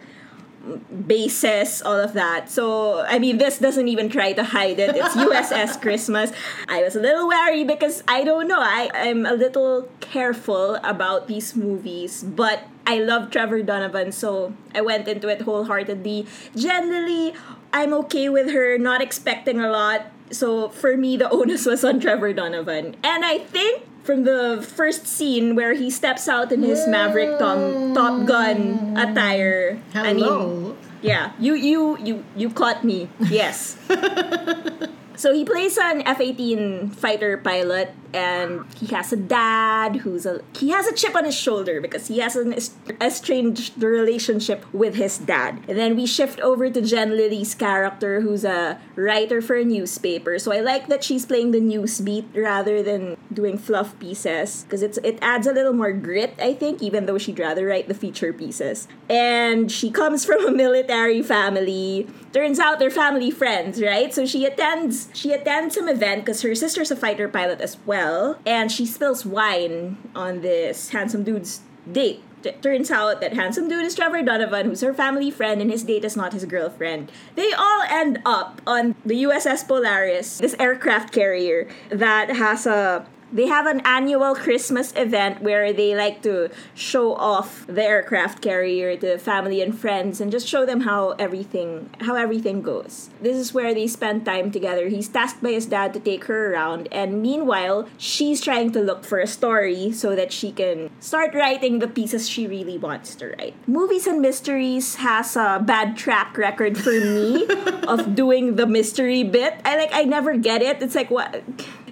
bases, 1.07 1.81
all 1.81 1.99
of 1.99 2.13
that. 2.13 2.49
So, 2.49 3.01
I 3.01 3.19
mean, 3.19 3.37
this 3.37 3.59
doesn't 3.59 3.87
even 3.87 4.09
try 4.09 4.33
to 4.33 4.43
hide 4.43 4.79
it. 4.79 4.95
It's 4.95 5.15
USS 5.15 5.81
Christmas. 5.81 6.31
I 6.69 6.83
was 6.83 6.95
a 6.95 7.01
little 7.01 7.27
wary 7.27 7.63
because 7.63 8.03
I 8.07 8.23
don't 8.23 8.47
know. 8.47 8.59
I, 8.59 8.89
I'm 8.93 9.25
a 9.25 9.33
little 9.33 9.89
careful 9.99 10.75
about 10.83 11.27
these 11.27 11.55
movies, 11.55 12.23
but 12.23 12.63
I 12.87 12.99
love 12.99 13.31
Trevor 13.31 13.61
Donovan, 13.63 14.11
so 14.11 14.53
I 14.73 14.81
went 14.81 15.07
into 15.07 15.27
it 15.27 15.41
wholeheartedly. 15.41 16.27
Generally, 16.55 17.33
I'm 17.73 17.93
okay 18.05 18.29
with 18.29 18.51
her, 18.51 18.77
not 18.77 19.01
expecting 19.01 19.59
a 19.59 19.69
lot. 19.69 20.07
So 20.31 20.69
for 20.69 20.97
me, 20.97 21.17
the 21.17 21.29
onus 21.29 21.65
was 21.65 21.83
on 21.83 21.99
Trevor 21.99 22.33
Donovan. 22.33 22.95
And 23.03 23.25
I 23.25 23.39
think 23.39 23.83
from 24.03 24.23
the 24.23 24.59
first 24.61 25.07
scene 25.07 25.55
where 25.55 25.73
he 25.73 25.89
steps 25.89 26.27
out 26.27 26.51
in 26.51 26.61
his 26.61 26.85
Maverick 26.87 27.39
Tom, 27.39 27.95
Top 27.95 28.27
Gun 28.27 28.95
attire. 28.99 29.79
I 29.95 30.13
mean, 30.13 30.75
yeah, 31.01 31.31
you 31.39 31.55
you 31.55 31.97
you 31.97 32.23
you 32.35 32.49
caught 32.51 32.83
me. 32.83 33.09
Yes. 33.19 33.79
so 35.15 35.33
he 35.33 35.43
plays 35.43 35.77
an 35.77 36.03
F-18 36.03 36.93
fighter 36.95 37.37
pilot 37.37 37.95
and 38.13 38.65
he 38.77 38.87
has 38.87 39.11
a 39.11 39.17
dad 39.17 39.97
who's 39.97 40.25
a 40.25 40.41
he 40.55 40.69
has 40.69 40.87
a 40.87 40.93
chip 40.93 41.15
on 41.15 41.25
his 41.25 41.35
shoulder 41.35 41.81
because 41.81 42.07
he 42.07 42.19
has 42.19 42.35
an 42.35 42.53
est- 42.53 42.75
estranged 43.01 43.81
relationship 43.81 44.65
with 44.73 44.95
his 44.95 45.17
dad. 45.17 45.63
And 45.67 45.77
then 45.77 45.95
we 45.95 46.05
shift 46.05 46.39
over 46.41 46.69
to 46.69 46.81
Jen 46.81 47.17
Lilley's 47.17 47.55
character 47.55 48.21
who's 48.21 48.45
a 48.45 48.79
writer 48.95 49.41
for 49.41 49.55
a 49.55 49.65
newspaper. 49.65 50.37
So 50.39 50.51
I 50.51 50.59
like 50.61 50.87
that 50.87 51.03
she's 51.03 51.25
playing 51.25 51.51
the 51.51 51.59
news 51.59 51.99
beat 52.01 52.27
rather 52.35 52.83
than 52.83 53.17
doing 53.31 53.57
fluff 53.57 53.97
pieces 53.99 54.63
because 54.63 54.81
it's 54.81 54.97
it 54.99 55.17
adds 55.21 55.47
a 55.47 55.53
little 55.53 55.73
more 55.73 55.91
grit, 55.91 56.35
I 56.39 56.53
think, 56.53 56.81
even 56.81 57.05
though 57.05 57.17
she'd 57.17 57.39
rather 57.39 57.65
write 57.65 57.87
the 57.87 57.93
feature 57.93 58.33
pieces. 58.33 58.87
And 59.09 59.71
she 59.71 59.89
comes 59.89 60.25
from 60.25 60.45
a 60.45 60.51
military 60.51 61.21
family. 61.21 62.07
Turns 62.33 62.59
out 62.59 62.79
they're 62.79 62.89
family 62.89 63.31
friends, 63.31 63.81
right? 63.81 64.13
So 64.13 64.25
she 64.25 64.45
attends 64.45 65.09
she 65.13 65.31
attends 65.31 65.75
some 65.75 65.87
event 65.87 66.25
because 66.25 66.41
her 66.41 66.55
sister's 66.55 66.91
a 66.91 66.95
fighter 66.95 67.27
pilot 67.27 67.61
as 67.61 67.77
well, 67.85 68.02
and 68.45 68.71
she 68.71 68.85
spills 68.85 69.25
wine 69.25 69.97
on 70.15 70.41
this 70.41 70.89
handsome 70.89 71.23
dude's 71.23 71.61
date. 71.91 72.23
Turns 72.61 72.91
out 72.91 73.21
that 73.21 73.33
handsome 73.33 73.69
dude 73.69 73.85
is 73.85 73.95
Trevor 73.95 74.21
Donovan, 74.21 74.65
who's 74.65 74.81
her 74.81 74.93
family 74.93 75.31
friend, 75.31 75.61
and 75.61 75.71
his 75.71 75.83
date 75.83 76.03
is 76.03 76.17
not 76.17 76.33
his 76.33 76.43
girlfriend. 76.43 77.09
They 77.35 77.53
all 77.53 77.83
end 77.89 78.19
up 78.25 78.61
on 78.67 78.95
the 79.05 79.23
USS 79.23 79.65
Polaris, 79.65 80.39
this 80.39 80.55
aircraft 80.59 81.13
carrier 81.13 81.69
that 81.89 82.29
has 82.35 82.65
a 82.65 83.05
they 83.33 83.47
have 83.47 83.65
an 83.65 83.81
annual 83.83 84.35
Christmas 84.35 84.93
event 84.95 85.41
where 85.41 85.73
they 85.73 85.95
like 85.95 86.21
to 86.21 86.51
show 86.75 87.15
off 87.15 87.65
the 87.67 87.83
aircraft 87.83 88.41
carrier 88.41 88.95
to 88.97 89.17
family 89.17 89.61
and 89.61 89.77
friends 89.77 90.21
and 90.21 90.31
just 90.31 90.47
show 90.47 90.65
them 90.65 90.81
how 90.81 91.11
everything 91.17 91.89
how 92.01 92.15
everything 92.15 92.61
goes. 92.61 93.09
This 93.21 93.35
is 93.35 93.53
where 93.53 93.73
they 93.73 93.87
spend 93.87 94.23
time 94.23 94.51
together. 94.51 94.87
He's 94.87 95.09
tasked 95.09 95.41
by 95.41 95.51
his 95.51 95.65
dad 95.65 95.93
to 95.95 95.99
take 95.99 96.25
her 96.25 96.53
around 96.53 96.87
and 96.91 97.21
meanwhile, 97.21 97.89
she's 97.97 98.39
trying 98.39 98.71
to 98.73 98.81
look 98.81 99.03
for 99.03 99.19
a 99.19 99.27
story 99.27 99.91
so 99.91 100.15
that 100.15 100.31
she 100.31 100.51
can 100.51 100.91
start 100.99 101.33
writing 101.33 101.79
the 101.79 101.87
pieces 101.87 102.29
she 102.29 102.45
really 102.45 102.77
wants 102.77 103.15
to 103.15 103.33
write. 103.33 103.55
Movies 103.67 104.05
and 104.05 104.21
Mysteries 104.21 104.95
has 104.95 105.35
a 105.35 105.59
bad 105.65 105.97
track 105.97 106.37
record 106.37 106.77
for 106.77 106.91
me 106.91 107.47
of 107.87 108.13
doing 108.13 108.57
the 108.57 108.67
mystery 108.67 109.23
bit. 109.23 109.59
I 109.65 109.77
like 109.77 109.89
I 109.91 110.03
never 110.03 110.37
get 110.37 110.61
it. 110.61 110.83
It's 110.83 110.93
like 110.93 111.09
what 111.09 111.41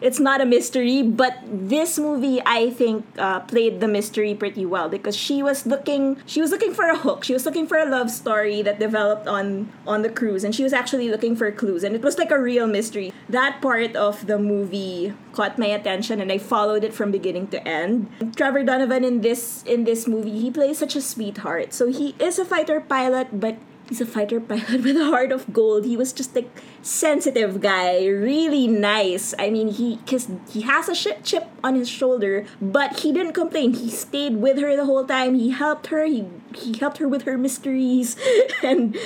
it's 0.01 0.19
not 0.19 0.41
a 0.41 0.45
mystery, 0.45 1.03
but 1.03 1.37
this 1.45 1.99
movie 1.99 2.41
I 2.45 2.71
think 2.71 3.05
uh, 3.17 3.41
played 3.41 3.79
the 3.79 3.87
mystery 3.87 4.33
pretty 4.33 4.65
well 4.65 4.89
because 4.89 5.15
she 5.15 5.43
was 5.43 5.65
looking 5.65 6.17
she 6.25 6.41
was 6.41 6.51
looking 6.51 6.73
for 6.73 6.85
a 6.85 6.97
hook. 6.97 7.23
She 7.23 7.33
was 7.33 7.45
looking 7.45 7.67
for 7.67 7.77
a 7.77 7.85
love 7.85 8.09
story 8.09 8.61
that 8.63 8.79
developed 8.79 9.27
on 9.27 9.71
on 9.85 10.01
the 10.01 10.09
cruise, 10.09 10.43
and 10.43 10.53
she 10.53 10.63
was 10.63 10.73
actually 10.73 11.09
looking 11.09 11.35
for 11.35 11.51
clues, 11.51 11.83
and 11.83 11.95
it 11.95 12.01
was 12.01 12.17
like 12.17 12.31
a 12.31 12.41
real 12.41 12.67
mystery. 12.67 13.13
That 13.29 13.61
part 13.61 13.95
of 13.95 14.27
the 14.27 14.39
movie 14.39 15.13
caught 15.33 15.57
my 15.57 15.67
attention, 15.67 16.19
and 16.19 16.31
I 16.31 16.37
followed 16.37 16.83
it 16.83 16.93
from 16.93 17.11
beginning 17.11 17.47
to 17.47 17.65
end. 17.67 18.09
Trevor 18.35 18.63
Donovan 18.63 19.03
in 19.03 19.21
this 19.21 19.63
in 19.63 19.83
this 19.83 20.07
movie, 20.07 20.39
he 20.39 20.49
plays 20.51 20.79
such 20.79 20.95
a 20.95 21.01
sweetheart. 21.01 21.73
So 21.73 21.87
he 21.87 22.15
is 22.19 22.39
a 22.39 22.45
fighter 22.45 22.81
pilot, 22.81 23.39
but 23.39 23.57
he's 23.91 23.99
a 23.99 24.05
fighter 24.05 24.39
pilot 24.39 24.83
with 24.83 24.95
a 24.95 25.03
heart 25.05 25.33
of 25.33 25.51
gold. 25.51 25.83
He 25.83 25.97
was 25.97 26.13
just 26.13 26.33
like 26.33 26.47
sensitive 26.81 27.59
guy, 27.59 28.05
really 28.07 28.65
nice. 28.65 29.33
I 29.37 29.49
mean, 29.49 29.67
he 29.67 29.97
cause 30.07 30.31
he 30.49 30.61
has 30.61 30.87
a 30.87 30.95
shit 30.95 31.25
chip 31.25 31.49
on 31.61 31.75
his 31.75 31.89
shoulder, 31.89 32.45
but 32.61 33.01
he 33.01 33.11
didn't 33.11 33.33
complain. 33.33 33.73
He 33.73 33.89
stayed 33.89 34.37
with 34.37 34.57
her 34.59 34.77
the 34.77 34.85
whole 34.85 35.03
time. 35.03 35.35
He 35.35 35.49
helped 35.49 35.87
her. 35.87 36.05
He 36.05 36.23
he 36.55 36.77
helped 36.77 36.99
her 36.99 37.07
with 37.07 37.23
her 37.23 37.37
mysteries, 37.37 38.15
and 38.63 38.97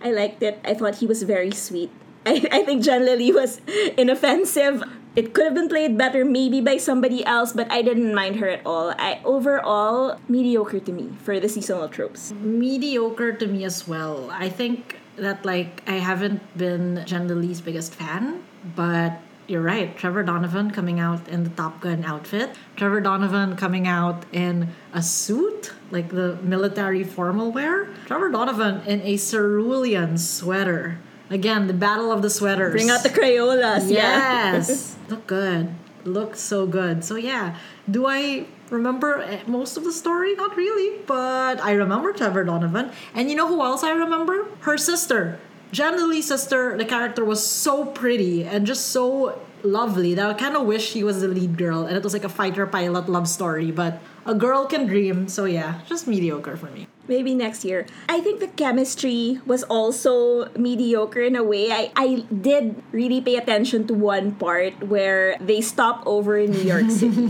I 0.00 0.10
liked 0.10 0.42
it. 0.42 0.58
I 0.64 0.72
thought 0.72 0.96
he 0.96 1.06
was 1.06 1.22
very 1.22 1.52
sweet. 1.52 1.90
I, 2.24 2.48
I 2.50 2.64
think 2.64 2.82
Jen 2.82 3.04
Lilley 3.04 3.30
was 3.30 3.60
inoffensive. 3.98 4.82
It 5.16 5.32
could 5.32 5.44
have 5.44 5.54
been 5.54 5.68
played 5.68 5.96
better 5.96 6.24
maybe 6.24 6.60
by 6.60 6.76
somebody 6.76 7.24
else, 7.24 7.52
but 7.52 7.70
I 7.70 7.82
didn't 7.82 8.14
mind 8.14 8.36
her 8.36 8.48
at 8.48 8.66
all. 8.66 8.90
I 8.98 9.20
overall 9.24 10.18
mediocre 10.28 10.80
to 10.80 10.92
me 10.92 11.12
for 11.22 11.38
the 11.38 11.48
seasonal 11.48 11.88
tropes. 11.88 12.32
mediocre 12.32 13.32
to 13.32 13.46
me 13.46 13.62
as 13.64 13.86
well. 13.86 14.28
I 14.32 14.48
think 14.48 14.98
that 15.16 15.44
like 15.44 15.82
I 15.86 16.02
haven't 16.02 16.42
been 16.58 17.04
Jen 17.06 17.28
Lilley's 17.28 17.60
biggest 17.60 17.94
fan, 17.94 18.42
but 18.74 19.20
you're 19.46 19.62
right. 19.62 19.96
Trevor 19.96 20.24
Donovan 20.24 20.72
coming 20.72 20.98
out 20.98 21.28
in 21.28 21.44
the 21.44 21.50
Top 21.50 21.80
Gun 21.80 22.02
outfit. 22.04 22.50
Trevor 22.74 23.00
Donovan 23.00 23.54
coming 23.54 23.86
out 23.86 24.24
in 24.32 24.70
a 24.92 25.02
suit, 25.02 25.72
like 25.92 26.08
the 26.08 26.36
military 26.42 27.04
formal 27.04 27.52
wear. 27.52 27.86
Trevor 28.06 28.30
Donovan 28.30 28.80
in 28.86 29.00
a 29.02 29.16
cerulean 29.16 30.18
sweater. 30.18 30.98
Again, 31.30 31.66
the 31.66 31.74
battle 31.74 32.12
of 32.12 32.22
the 32.22 32.30
sweaters. 32.30 32.72
Bring 32.72 32.90
out 32.90 33.02
the 33.02 33.08
Crayolas. 33.08 33.90
Yeah. 33.90 34.52
Yes. 34.52 34.96
Look 35.08 35.26
good. 35.26 35.74
Look 36.04 36.36
so 36.36 36.66
good. 36.66 37.02
So 37.02 37.16
yeah, 37.16 37.56
do 37.90 38.06
I 38.06 38.46
remember 38.70 39.22
eh, 39.22 39.40
most 39.46 39.76
of 39.76 39.84
the 39.84 39.92
story? 39.92 40.34
Not 40.34 40.56
really, 40.56 40.98
but 41.06 41.60
I 41.60 41.72
remember 41.72 42.12
Trevor 42.12 42.44
Donovan. 42.44 42.90
And 43.14 43.30
you 43.30 43.36
know 43.36 43.48
who 43.48 43.62
else 43.62 43.82
I 43.82 43.92
remember? 43.92 44.46
Her 44.60 44.76
sister. 44.76 45.40
Jen 45.72 45.96
Lilley's 45.96 46.28
sister, 46.28 46.76
the 46.76 46.84
character 46.84 47.24
was 47.24 47.44
so 47.44 47.84
pretty 47.86 48.44
and 48.44 48.66
just 48.66 48.88
so 48.88 49.40
lovely 49.64 50.14
that 50.14 50.30
I 50.30 50.34
kind 50.34 50.56
of 50.56 50.66
wish 50.66 50.90
she 50.90 51.02
was 51.02 51.20
the 51.22 51.28
lead 51.28 51.56
girl 51.56 51.84
and 51.84 51.96
it 51.96 52.04
was 52.04 52.12
like 52.12 52.22
a 52.22 52.28
fighter 52.28 52.66
pilot 52.66 53.08
love 53.08 53.26
story, 53.26 53.70
but 53.70 54.00
a 54.26 54.34
girl 54.34 54.66
can 54.66 54.86
dream. 54.86 55.28
So 55.28 55.44
yeah, 55.44 55.80
just 55.86 56.06
mediocre 56.06 56.56
for 56.56 56.66
me. 56.70 56.86
Maybe 57.06 57.34
next 57.34 57.66
year. 57.66 57.84
I 58.08 58.20
think 58.20 58.40
the 58.40 58.48
chemistry 58.48 59.38
was 59.44 59.62
also 59.64 60.48
mediocre 60.56 61.20
in 61.20 61.36
a 61.36 61.42
way. 61.44 61.70
I, 61.70 61.92
I 61.94 62.24
did 62.32 62.80
really 62.92 63.20
pay 63.20 63.36
attention 63.36 63.86
to 63.88 63.94
one 63.94 64.32
part 64.32 64.80
where 64.88 65.36
they 65.38 65.60
stop 65.60 66.02
over 66.06 66.38
in 66.38 66.52
New 66.52 66.64
York 66.64 66.88
City. 66.90 67.20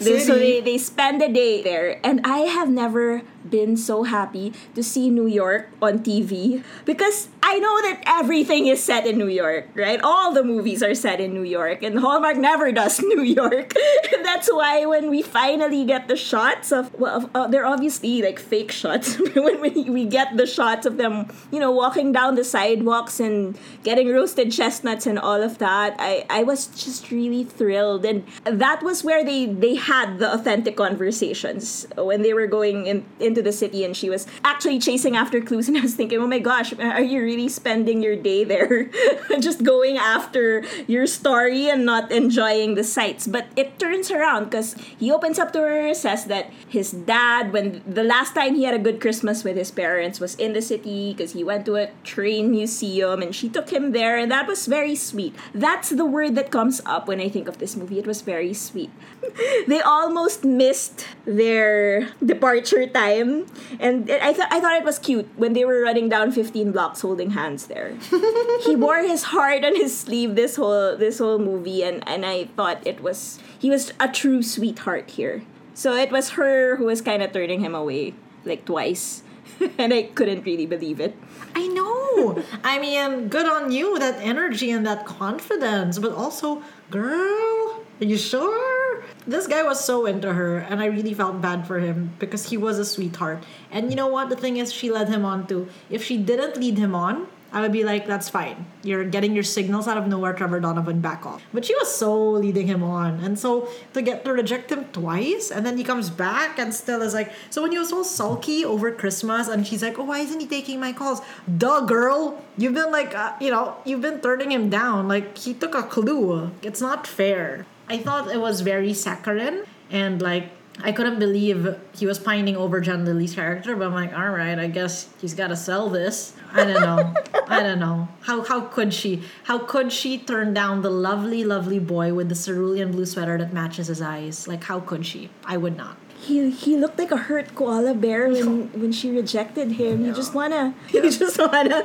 They- 0.00 0.18
so 0.18 0.38
they, 0.38 0.60
they 0.62 0.78
spend 0.78 1.20
the 1.20 1.28
day 1.28 1.62
there. 1.62 2.00
And 2.02 2.24
I 2.24 2.48
have 2.48 2.70
never 2.70 3.20
been 3.44 3.76
so 3.76 4.04
happy 4.04 4.54
to 4.74 4.82
see 4.82 5.10
New 5.10 5.26
York 5.26 5.68
on 5.82 5.98
TV 5.98 6.64
because 6.86 7.28
I 7.42 7.58
know 7.58 7.82
that 7.82 8.00
everything 8.06 8.66
is 8.66 8.82
set 8.82 9.06
in 9.06 9.18
New 9.18 9.28
York, 9.28 9.68
right? 9.74 10.00
All 10.00 10.32
the 10.32 10.42
movies 10.42 10.82
are 10.82 10.94
set 10.94 11.20
in 11.20 11.34
New 11.34 11.42
York, 11.44 11.82
and 11.82 11.98
Hallmark 11.98 12.38
never 12.38 12.72
does 12.72 12.98
New 13.02 13.20
York. 13.20 13.74
That's 14.22 14.48
why 14.48 14.86
when 14.86 15.10
we 15.10 15.22
finally 15.22 15.84
get 15.84 16.08
the 16.08 16.16
shots 16.16 16.72
of, 16.72 16.92
well, 16.94 17.30
uh, 17.34 17.46
they're 17.48 17.66
obviously 17.66 18.22
like 18.22 18.38
fake 18.38 18.72
shots. 18.72 19.18
when 19.34 19.60
we, 19.60 19.90
we 19.90 20.04
get 20.06 20.36
the 20.36 20.46
shots 20.46 20.86
of 20.86 20.96
them, 20.96 21.28
you 21.50 21.60
know, 21.60 21.70
walking 21.70 22.12
down 22.12 22.34
the 22.34 22.44
sidewalks 22.44 23.20
and 23.20 23.58
getting 23.82 24.08
roasted 24.08 24.52
chestnuts 24.52 25.06
and 25.06 25.18
all 25.18 25.42
of 25.42 25.58
that, 25.58 25.96
I, 25.98 26.24
I 26.30 26.42
was 26.42 26.68
just 26.68 27.10
really 27.10 27.44
thrilled. 27.44 28.04
And 28.04 28.24
that 28.44 28.82
was 28.82 29.02
where 29.04 29.24
they, 29.24 29.46
they 29.46 29.74
had 29.74 30.18
the 30.18 30.32
authentic 30.32 30.76
conversations 30.76 31.86
when 31.96 32.22
they 32.22 32.34
were 32.34 32.46
going 32.46 32.86
in, 32.86 33.04
into 33.20 33.42
the 33.42 33.52
city 33.52 33.84
and 33.84 33.96
she 33.96 34.10
was 34.10 34.26
actually 34.44 34.78
chasing 34.78 35.16
after 35.16 35.40
clues. 35.40 35.68
And 35.72 35.78
I 35.78 35.84
was 35.84 35.94
thinking, 35.94 36.18
oh 36.18 36.26
my 36.26 36.38
gosh, 36.38 36.74
are 36.78 37.00
you 37.00 37.22
really 37.22 37.48
spending 37.48 38.02
your 38.02 38.14
day 38.14 38.44
there 38.44 38.90
just 39.40 39.62
going 39.62 39.96
after 39.96 40.64
your 40.86 41.06
story 41.06 41.70
and 41.70 41.86
not 41.86 42.12
enjoying 42.12 42.74
the 42.74 42.84
sights? 42.84 43.26
But 43.26 43.46
it 43.56 43.78
turns 43.78 44.10
around 44.12 44.44
because 44.44 44.74
he 44.98 45.10
opens 45.10 45.38
up 45.38 45.52
to 45.52 45.60
her, 45.60 45.94
says 45.94 46.26
that 46.26 46.50
his 46.68 46.92
dad, 46.92 47.52
when 47.52 47.82
the 47.86 48.04
last 48.04 48.34
time 48.34 48.54
he 48.54 48.64
had 48.64 48.74
a 48.74 48.78
good 48.78 49.00
Christmas 49.00 49.42
with 49.44 49.56
his 49.56 49.70
parents, 49.70 50.20
was 50.20 50.34
in 50.36 50.52
the 50.52 50.62
city 50.62 51.12
because 51.12 51.32
he 51.32 51.42
went 51.42 51.64
to 51.66 51.76
a 51.76 51.88
train 52.04 52.50
museum 52.50 53.22
and 53.22 53.34
she 53.34 53.48
took 53.48 53.70
him 53.70 53.92
there, 53.92 54.16
and 54.18 54.30
that 54.30 54.46
was 54.46 54.66
very 54.66 54.94
sweet. 54.94 55.34
That's 55.54 55.90
the 55.90 56.04
word 56.04 56.34
that 56.36 56.50
comes 56.50 56.80
up 56.86 57.08
when 57.08 57.20
I 57.20 57.28
think 57.28 57.48
of 57.48 57.58
this 57.58 57.74
movie. 57.76 57.98
It 57.98 58.06
was 58.06 58.20
very 58.22 58.52
sweet. 58.54 58.90
they 59.66 59.80
almost 59.80 60.44
missed 60.44 61.06
their 61.24 62.08
departure 62.24 62.86
time, 62.86 63.46
and 63.80 64.08
it- 64.10 64.22
I 64.22 64.32
thought 64.32 64.48
I 64.52 64.60
thought 64.60 64.76
it 64.76 64.84
was 64.84 64.98
cute 64.98 65.28
when 65.36 65.52
they 65.52 65.64
were 65.64 65.80
running 65.82 66.08
down 66.08 66.32
15 66.32 66.72
blocks 66.72 67.00
holding 67.00 67.30
hands 67.30 67.66
there. 67.66 67.94
he 68.66 68.76
wore 68.76 69.02
his 69.02 69.24
heart 69.34 69.64
on 69.64 69.76
his 69.76 69.96
sleeve 69.96 70.34
this 70.34 70.56
whole 70.56 70.96
this 70.96 71.18
whole 71.18 71.38
movie, 71.38 71.82
and 71.82 72.02
and 72.08 72.26
I 72.26 72.44
thought 72.56 72.84
it 72.86 73.00
was 73.02 73.38
he 73.58 73.70
was 73.70 73.92
a 74.02 74.08
true 74.10 74.42
sweetheart 74.42 75.10
here. 75.10 75.42
So 75.74 75.94
it 75.94 76.10
was 76.10 76.30
her 76.30 76.76
who 76.76 76.86
was 76.86 77.00
kind 77.00 77.22
of 77.22 77.32
turning 77.32 77.60
him 77.60 77.74
away 77.74 78.14
like 78.44 78.64
twice, 78.64 79.22
and 79.78 79.94
I 79.94 80.02
couldn't 80.02 80.42
really 80.42 80.66
believe 80.66 80.98
it. 80.98 81.14
I 81.54 81.68
know. 81.68 82.42
I 82.64 82.80
mean, 82.80 83.28
good 83.28 83.46
on 83.46 83.70
you, 83.70 83.98
that 84.00 84.18
energy 84.20 84.72
and 84.72 84.84
that 84.86 85.06
confidence, 85.06 86.00
but 86.00 86.12
also, 86.12 86.62
girl, 86.90 87.84
are 88.00 88.04
you 88.04 88.18
sure? 88.18 89.04
This 89.24 89.46
guy 89.46 89.62
was 89.62 89.82
so 89.82 90.06
into 90.06 90.32
her, 90.32 90.58
and 90.58 90.82
I 90.82 90.86
really 90.86 91.14
felt 91.14 91.40
bad 91.40 91.66
for 91.66 91.78
him 91.78 92.12
because 92.18 92.50
he 92.50 92.56
was 92.56 92.80
a 92.80 92.84
sweetheart. 92.84 93.44
And 93.70 93.88
you 93.88 93.96
know 93.96 94.08
what? 94.08 94.30
The 94.30 94.36
thing 94.36 94.56
is, 94.56 94.72
she 94.72 94.90
led 94.90 95.08
him 95.08 95.24
on 95.24 95.46
too. 95.46 95.68
If 95.88 96.02
she 96.02 96.18
didn't 96.18 96.56
lead 96.56 96.76
him 96.76 96.96
on, 96.96 97.28
I 97.52 97.60
would 97.60 97.72
be 97.72 97.84
like, 97.84 98.06
that's 98.06 98.28
fine. 98.28 98.66
You're 98.82 99.04
getting 99.04 99.34
your 99.34 99.44
signals 99.44 99.86
out 99.86 99.98
of 99.98 100.06
nowhere, 100.06 100.32
Trevor 100.32 100.58
Donovan, 100.58 101.00
back 101.00 101.26
off. 101.26 101.42
But 101.52 101.64
she 101.64 101.74
was 101.74 101.94
so 101.94 102.30
leading 102.30 102.66
him 102.66 102.82
on. 102.82 103.20
And 103.20 103.38
so 103.38 103.68
to 103.92 104.00
get 104.00 104.24
to 104.24 104.32
reject 104.32 104.72
him 104.72 104.86
twice, 104.92 105.50
and 105.50 105.64
then 105.64 105.76
he 105.76 105.84
comes 105.84 106.08
back 106.08 106.58
and 106.58 106.72
still 106.74 107.02
is 107.02 107.12
like, 107.12 107.30
so 107.50 107.62
when 107.62 107.72
he 107.72 107.78
was 107.78 107.90
so 107.90 108.02
sulky 108.02 108.64
over 108.64 108.90
Christmas, 108.90 109.48
and 109.48 109.66
she's 109.66 109.82
like, 109.82 109.98
oh, 109.98 110.04
why 110.04 110.20
isn't 110.20 110.40
he 110.40 110.46
taking 110.46 110.80
my 110.80 110.92
calls? 110.92 111.20
Duh, 111.58 111.82
girl. 111.82 112.42
You've 112.56 112.74
been 112.74 112.90
like, 112.90 113.14
uh, 113.14 113.34
you 113.40 113.50
know, 113.50 113.76
you've 113.84 114.00
been 114.00 114.20
turning 114.20 114.50
him 114.50 114.70
down. 114.70 115.08
Like, 115.08 115.36
he 115.36 115.52
took 115.52 115.74
a 115.74 115.82
clue. 115.82 116.50
It's 116.62 116.80
not 116.80 117.06
fair. 117.06 117.66
I 117.88 117.98
thought 117.98 118.30
it 118.30 118.40
was 118.40 118.62
very 118.62 118.94
saccharine 118.94 119.64
and 119.90 120.22
like 120.22 120.48
I 120.80 120.92
couldn't 120.92 121.18
believe 121.18 121.76
he 121.94 122.06
was 122.06 122.18
pining 122.18 122.56
over 122.56 122.80
Jen 122.80 123.04
Lilley's 123.04 123.34
character, 123.34 123.76
but 123.76 123.86
I'm 123.86 123.94
like, 123.94 124.12
all 124.14 124.30
right, 124.30 124.58
I 124.58 124.68
guess 124.68 125.08
he's 125.20 125.34
got 125.34 125.48
to 125.48 125.56
sell 125.56 125.90
this. 125.90 126.32
I 126.52 126.64
don't 126.64 126.80
know. 126.80 127.14
I 127.46 127.62
don't 127.62 127.78
know. 127.78 128.08
How 128.22 128.42
how 128.42 128.62
could 128.62 128.94
she? 128.94 129.22
How 129.44 129.58
could 129.58 129.92
she 129.92 130.18
turn 130.18 130.54
down 130.54 130.82
the 130.82 130.90
lovely, 130.90 131.44
lovely 131.44 131.78
boy 131.78 132.14
with 132.14 132.28
the 132.28 132.34
cerulean 132.34 132.92
blue 132.92 133.06
sweater 133.06 133.36
that 133.38 133.52
matches 133.52 133.88
his 133.88 134.00
eyes? 134.00 134.48
Like, 134.48 134.64
how 134.64 134.80
could 134.80 135.04
she? 135.04 135.28
I 135.44 135.56
would 135.56 135.76
not. 135.76 135.96
He 136.22 136.50
he 136.50 136.76
looked 136.76 136.98
like 136.98 137.10
a 137.10 137.16
hurt 137.16 137.54
koala 137.54 137.94
bear 137.94 138.28
when 138.28 138.70
when 138.80 138.92
she 138.92 139.10
rejected 139.10 139.72
him. 139.72 140.04
You 140.06 140.14
just 140.14 140.34
wanna 140.34 140.74
you 140.92 141.02
just 141.10 141.38
wanna 141.38 141.82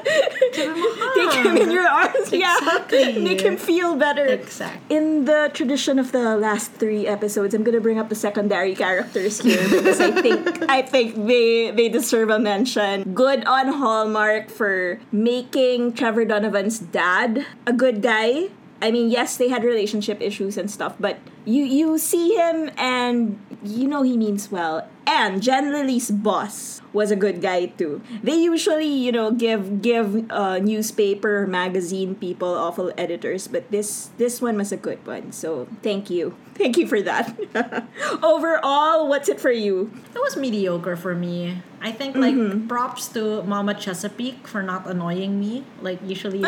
take 0.54 1.34
him 1.34 1.58
in 1.58 1.72
your 1.72 1.88
arms. 1.88 2.32
Yeah, 2.32 2.86
make 3.18 3.42
him 3.42 3.58
feel 3.58 3.96
better. 3.96 4.26
Exactly. 4.26 4.96
In 4.96 5.26
the 5.26 5.50
tradition 5.54 5.98
of 5.98 6.12
the 6.12 6.38
last 6.38 6.72
three 6.74 7.08
episodes, 7.08 7.56
I'm 7.56 7.64
gonna 7.64 7.82
bring 7.82 7.98
up 7.98 8.10
the 8.10 8.16
secondary 8.16 8.76
characters 8.76 9.42
here 9.42 9.64
because 9.70 10.00
I 10.00 10.12
think 10.22 10.70
I 10.70 10.82
think 10.84 11.16
they 11.26 11.72
they 11.72 11.90
deserve 11.90 12.30
a 12.30 12.38
mention. 12.38 13.14
Good 13.14 13.44
on 13.46 13.74
Hallmark 13.74 14.50
for 14.50 15.00
making 15.12 15.94
Trevor 15.94 16.26
Donovan's 16.26 16.78
dad 16.80 17.46
a 17.66 17.74
good 17.74 18.02
guy 18.02 18.50
I 18.82 18.92
mean, 18.92 19.10
yes, 19.10 19.38
they 19.38 19.50
had 19.50 19.64
relationship 19.64 20.22
issues 20.22 20.58
and 20.58 20.70
stuff, 20.70 20.96
but 21.00 21.18
you 21.46 21.64
you 21.64 21.98
see 21.98 22.36
him 22.36 22.70
and 22.78 23.40
you 23.64 23.88
know 23.88 24.04
he 24.04 24.18
means 24.18 24.52
well. 24.52 24.88
And 25.08 25.42
Jen 25.42 25.72
Lilley's 25.72 26.12
boss 26.12 26.82
was 26.94 27.10
a 27.12 27.16
good 27.16 27.42
guy 27.42 27.68
too. 27.68 28.02
They 28.22 28.36
usually, 28.36 28.86
you 28.86 29.12
know, 29.12 29.32
give 29.32 29.82
give 29.82 30.30
uh, 30.30 30.60
newspaper, 30.60 31.48
magazine 31.48 32.14
people 32.16 32.54
awful 32.54 32.92
editors, 32.98 33.48
but 33.48 33.72
this 33.72 34.12
this 34.18 34.42
one 34.42 34.58
was 34.58 34.72
a 34.72 34.78
good 34.78 35.02
one. 35.08 35.32
So 35.32 35.68
thank 35.82 36.10
you, 36.10 36.36
thank 36.54 36.78
you 36.78 36.86
for 36.86 37.02
that. 37.02 37.34
Overall, 38.22 39.08
what's 39.08 39.30
it 39.30 39.40
for 39.40 39.52
you? 39.52 39.90
It 40.14 40.20
was 40.20 40.38
mediocre 40.38 40.96
for 40.96 41.16
me. 41.16 41.64
I 41.82 41.92
think 41.92 42.16
like 42.16 42.68
props 42.68 43.08
to 43.10 43.44
Mama 43.44 43.74
Chesapeake 43.74 44.48
for 44.48 44.64
not 44.64 44.88
annoying 44.88 45.40
me. 45.40 45.64
Like 45.82 46.00
usually 46.06 46.40
the, 46.42 46.48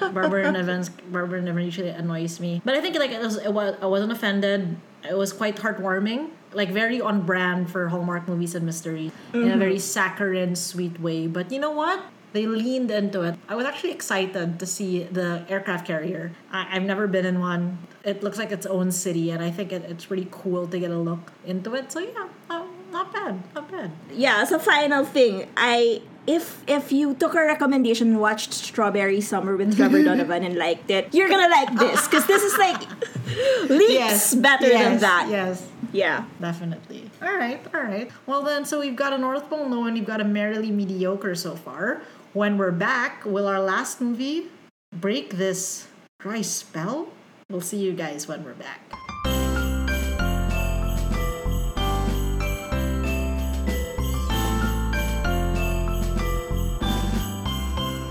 the, 0.00 0.10
Barbara 0.14 0.44
Nivens 0.46 0.90
Barbara 1.10 1.40
Niven 1.40 1.64
usually 1.64 1.88
annoys 1.88 2.40
me. 2.40 2.60
But 2.64 2.74
I 2.74 2.80
think 2.80 2.96
like 2.96 3.10
it 3.10 3.20
was, 3.20 3.36
it 3.36 3.52
was 3.52 3.76
I 3.80 3.86
wasn't 3.86 4.12
offended. 4.12 4.76
It 5.08 5.16
was 5.16 5.32
quite 5.32 5.56
heartwarming. 5.56 6.30
Like 6.52 6.70
very 6.70 7.00
on 7.00 7.22
brand 7.22 7.70
for 7.70 7.88
Hallmark 7.88 8.26
movies 8.26 8.54
and 8.54 8.64
mystery 8.66 9.12
in 9.32 9.50
a 9.50 9.56
very 9.56 9.78
saccharine, 9.78 10.56
sweet 10.56 10.98
way. 11.00 11.26
But 11.26 11.52
you 11.52 11.60
know 11.60 11.70
what? 11.70 12.02
They 12.32 12.46
leaned 12.46 12.90
into 12.90 13.22
it. 13.22 13.36
I 13.48 13.54
was 13.54 13.64
actually 13.64 13.92
excited 13.92 14.58
to 14.58 14.66
see 14.66 15.04
the 15.04 15.44
aircraft 15.48 15.86
carrier. 15.86 16.32
I, 16.52 16.76
I've 16.76 16.82
never 16.82 17.06
been 17.06 17.24
in 17.24 17.40
one. 17.40 17.78
It 18.04 18.22
looks 18.22 18.38
like 18.38 18.52
its 18.52 18.66
own 18.66 18.92
city, 18.92 19.30
and 19.30 19.42
I 19.42 19.50
think 19.50 19.72
it, 19.72 19.82
it's 19.88 20.04
pretty 20.04 20.28
cool 20.30 20.66
to 20.66 20.78
get 20.78 20.90
a 20.90 20.98
look 20.98 21.32
into 21.46 21.74
it. 21.74 21.90
So 21.90 22.00
yeah, 22.00 22.28
uh, 22.50 22.66
not 22.90 23.12
bad, 23.12 23.42
not 23.54 23.70
bad. 23.70 23.90
yeah, 24.12 24.40
as 24.42 24.52
a 24.52 24.58
final 24.58 25.04
thing, 25.04 25.46
I 25.56 26.02
if 26.26 26.62
if 26.66 26.92
you 26.92 27.14
took 27.14 27.34
a 27.34 27.40
recommendation 27.44 28.08
and 28.08 28.20
watched 28.20 28.52
Strawberry 28.52 29.20
Summer 29.20 29.56
with 29.56 29.76
Trevor 29.76 30.02
Donovan 30.08 30.44
and 30.44 30.56
liked 30.56 30.90
it, 30.90 31.14
you're 31.14 31.28
gonna 31.28 31.48
like 31.48 31.72
this 31.78 32.06
because 32.06 32.26
this 32.26 32.42
is 32.42 32.56
like 32.58 32.80
leaps 33.70 34.34
better 34.34 34.68
than 34.68 34.98
that. 35.00 35.28
Yes, 35.30 35.66
Yeah. 35.92 36.24
definitely. 36.40 37.10
All 37.22 37.32
right, 37.36 37.60
all 37.74 37.82
right. 37.82 38.10
Well 38.26 38.42
then, 38.42 38.64
so 38.64 38.80
we've 38.80 38.96
got 38.96 39.12
a 39.12 39.18
North 39.18 39.48
Pole 39.48 39.68
No 39.68 39.84
and 39.84 39.94
we've 39.94 40.06
got 40.06 40.20
a 40.20 40.24
merrily 40.24 40.70
mediocre 40.70 41.34
so 41.34 41.56
far. 41.56 42.02
When 42.34 42.58
we're 42.58 42.72
back, 42.76 43.24
will 43.24 43.46
our 43.48 43.60
last 43.60 44.00
movie 44.00 44.48
break 44.92 45.34
this 45.40 45.88
dry 46.20 46.42
spell? 46.42 47.08
We'll 47.48 47.62
see 47.64 47.78
you 47.78 47.92
guys 47.92 48.28
when 48.28 48.44
we're 48.44 48.52
back. 48.52 48.80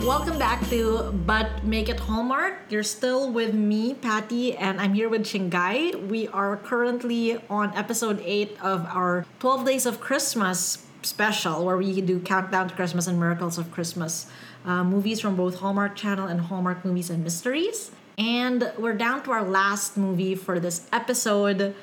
Welcome 0.08 0.40
back 0.40 0.66
to 0.70 1.12
But 1.26 1.66
Make 1.66 1.90
It 1.90 2.00
Hallmark. 2.00 2.54
You're 2.70 2.82
still 2.82 3.30
with 3.30 3.54
me, 3.54 3.94
Patty, 3.94 4.56
and 4.56 4.80
I'm 4.80 4.94
here 4.94 5.10
with 5.10 5.24
Chingai. 5.24 6.08
We 6.08 6.30
are 6.30 6.56
currently 6.56 7.42
on 7.50 7.76
episode 7.76 8.22
8 8.24 8.58
of 8.62 8.86
our 8.86 9.26
12 9.40 9.66
Days 9.66 9.86
of 9.86 10.00
Christmas 10.00 10.86
special, 11.02 11.66
where 11.66 11.76
we 11.76 12.00
do 12.00 12.22
Countdown 12.22 12.70
to 12.70 12.76
Christmas 12.76 13.08
and 13.08 13.20
Miracles 13.20 13.58
of 13.58 13.70
Christmas 13.74 14.32
uh, 14.64 14.82
movies 14.86 15.20
from 15.20 15.36
both 15.36 15.60
Hallmark 15.60 15.98
Channel 15.98 16.28
and 16.28 16.40
Hallmark 16.40 16.86
Movies 16.86 17.10
and 17.10 17.22
Mysteries. 17.22 17.92
And 18.18 18.72
we're 18.80 18.96
down 18.96 19.24
to 19.24 19.32
our 19.32 19.44
last 19.44 19.98
movie 19.98 20.36
for 20.36 20.58
this 20.58 20.88
episode. 20.94 21.76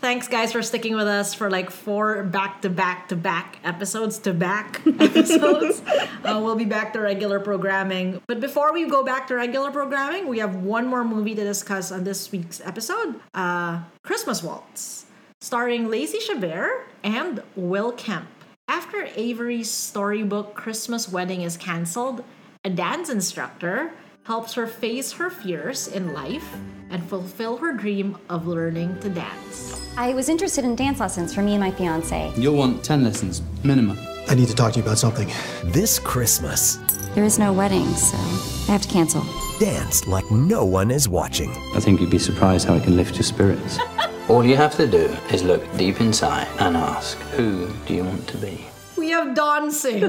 Thanks, 0.00 0.28
guys, 0.28 0.52
for 0.52 0.62
sticking 0.62 0.94
with 0.94 1.08
us 1.08 1.34
for 1.34 1.50
like 1.50 1.70
four 1.70 2.22
back 2.22 2.62
to 2.62 2.70
back 2.70 3.08
to 3.08 3.16
back 3.16 3.58
episodes 3.64 4.20
to 4.20 4.32
back 4.32 4.80
episodes. 5.00 5.82
uh, 6.24 6.40
we'll 6.40 6.54
be 6.54 6.64
back 6.64 6.92
to 6.92 7.00
regular 7.00 7.40
programming. 7.40 8.22
But 8.28 8.38
before 8.38 8.72
we 8.72 8.88
go 8.88 9.02
back 9.02 9.26
to 9.26 9.34
regular 9.34 9.72
programming, 9.72 10.28
we 10.28 10.38
have 10.38 10.54
one 10.54 10.86
more 10.86 11.02
movie 11.02 11.34
to 11.34 11.42
discuss 11.42 11.90
on 11.90 12.04
this 12.04 12.30
week's 12.30 12.60
episode 12.60 13.20
uh, 13.34 13.82
Christmas 14.04 14.40
Waltz, 14.40 15.06
starring 15.40 15.90
Lacey 15.90 16.18
Chabert 16.18 16.84
and 17.02 17.42
Will 17.56 17.90
Kemp. 17.90 18.28
After 18.68 19.08
Avery's 19.16 19.70
storybook 19.70 20.54
Christmas 20.54 21.08
Wedding 21.08 21.42
is 21.42 21.56
cancelled, 21.56 22.22
a 22.64 22.70
dance 22.70 23.08
instructor 23.08 23.92
helps 24.28 24.52
her 24.52 24.66
face 24.66 25.10
her 25.10 25.30
fears 25.30 25.88
in 25.88 26.12
life 26.12 26.54
and 26.90 27.02
fulfill 27.08 27.56
her 27.56 27.72
dream 27.72 28.14
of 28.28 28.46
learning 28.46 28.94
to 29.00 29.08
dance. 29.08 29.80
I 29.96 30.12
was 30.12 30.28
interested 30.28 30.66
in 30.66 30.76
dance 30.76 31.00
lessons 31.00 31.34
for 31.34 31.40
me 31.40 31.52
and 31.54 31.60
my 31.60 31.70
fiance. 31.70 32.30
You'll 32.36 32.56
want 32.56 32.84
10 32.84 33.04
lessons, 33.04 33.40
minimum. 33.64 33.98
I 34.28 34.34
need 34.34 34.48
to 34.48 34.54
talk 34.54 34.74
to 34.74 34.80
you 34.80 34.84
about 34.84 34.98
something. 34.98 35.30
This 35.72 35.98
Christmas, 35.98 36.76
There 37.14 37.24
is 37.24 37.38
no 37.38 37.54
wedding, 37.54 37.86
so 37.94 38.18
I 38.18 38.72
have 38.72 38.82
to 38.82 38.88
cancel. 38.88 39.24
dance 39.58 40.06
like 40.06 40.30
no 40.30 40.62
one 40.62 40.90
is 40.90 41.08
watching. 41.08 41.50
I 41.74 41.80
think 41.80 41.98
you'd 41.98 42.10
be 42.10 42.18
surprised 42.18 42.68
how 42.68 42.74
it 42.74 42.82
can 42.82 42.96
lift 42.98 43.14
your 43.14 43.22
spirits. 43.22 43.78
All 44.28 44.44
you 44.44 44.56
have 44.56 44.76
to 44.76 44.86
do 44.86 45.06
is 45.32 45.42
look 45.42 45.62
deep 45.78 46.02
inside 46.02 46.48
and 46.60 46.76
ask, 46.76 47.16
who 47.34 47.72
do 47.86 47.94
you 47.94 48.04
want 48.04 48.28
to 48.28 48.36
be? 48.36 48.66
We 48.98 49.10
have 49.10 49.34
dancing. 49.34 50.00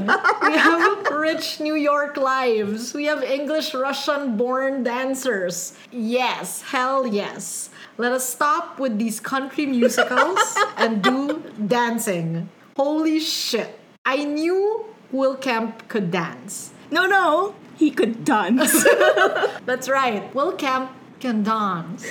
we 0.42 0.58
have 0.58 1.08
rich 1.12 1.60
New 1.60 1.76
York 1.76 2.18
lives. 2.18 2.94
We 2.94 3.06
have 3.06 3.22
English 3.24 3.74
Russian 3.76 4.36
born 4.36 4.84
dancers. 4.84 5.74
Yes, 5.92 6.64
hell 6.64 7.06
yes. 7.06 7.70
Let 7.98 8.12
us 8.14 8.28
stop 8.28 8.80
with 8.80 8.98
these 8.98 9.20
country 9.20 9.68
musicals 9.68 10.58
and 10.78 11.04
do 11.04 11.44
dancing. 11.68 12.50
Holy 12.76 13.20
shit. 13.20 13.80
I 14.06 14.24
knew 14.24 14.86
Will 15.12 15.36
Kemp 15.36 15.88
could 15.88 16.10
dance. 16.10 16.72
No, 16.90 17.06
no, 17.06 17.54
he 17.78 17.92
could 17.92 18.26
dance. 18.26 18.84
That's 19.66 19.88
right. 19.88 20.34
Will 20.34 20.54
Kemp 20.54 20.90
can 21.20 21.44
dance. 21.44 22.06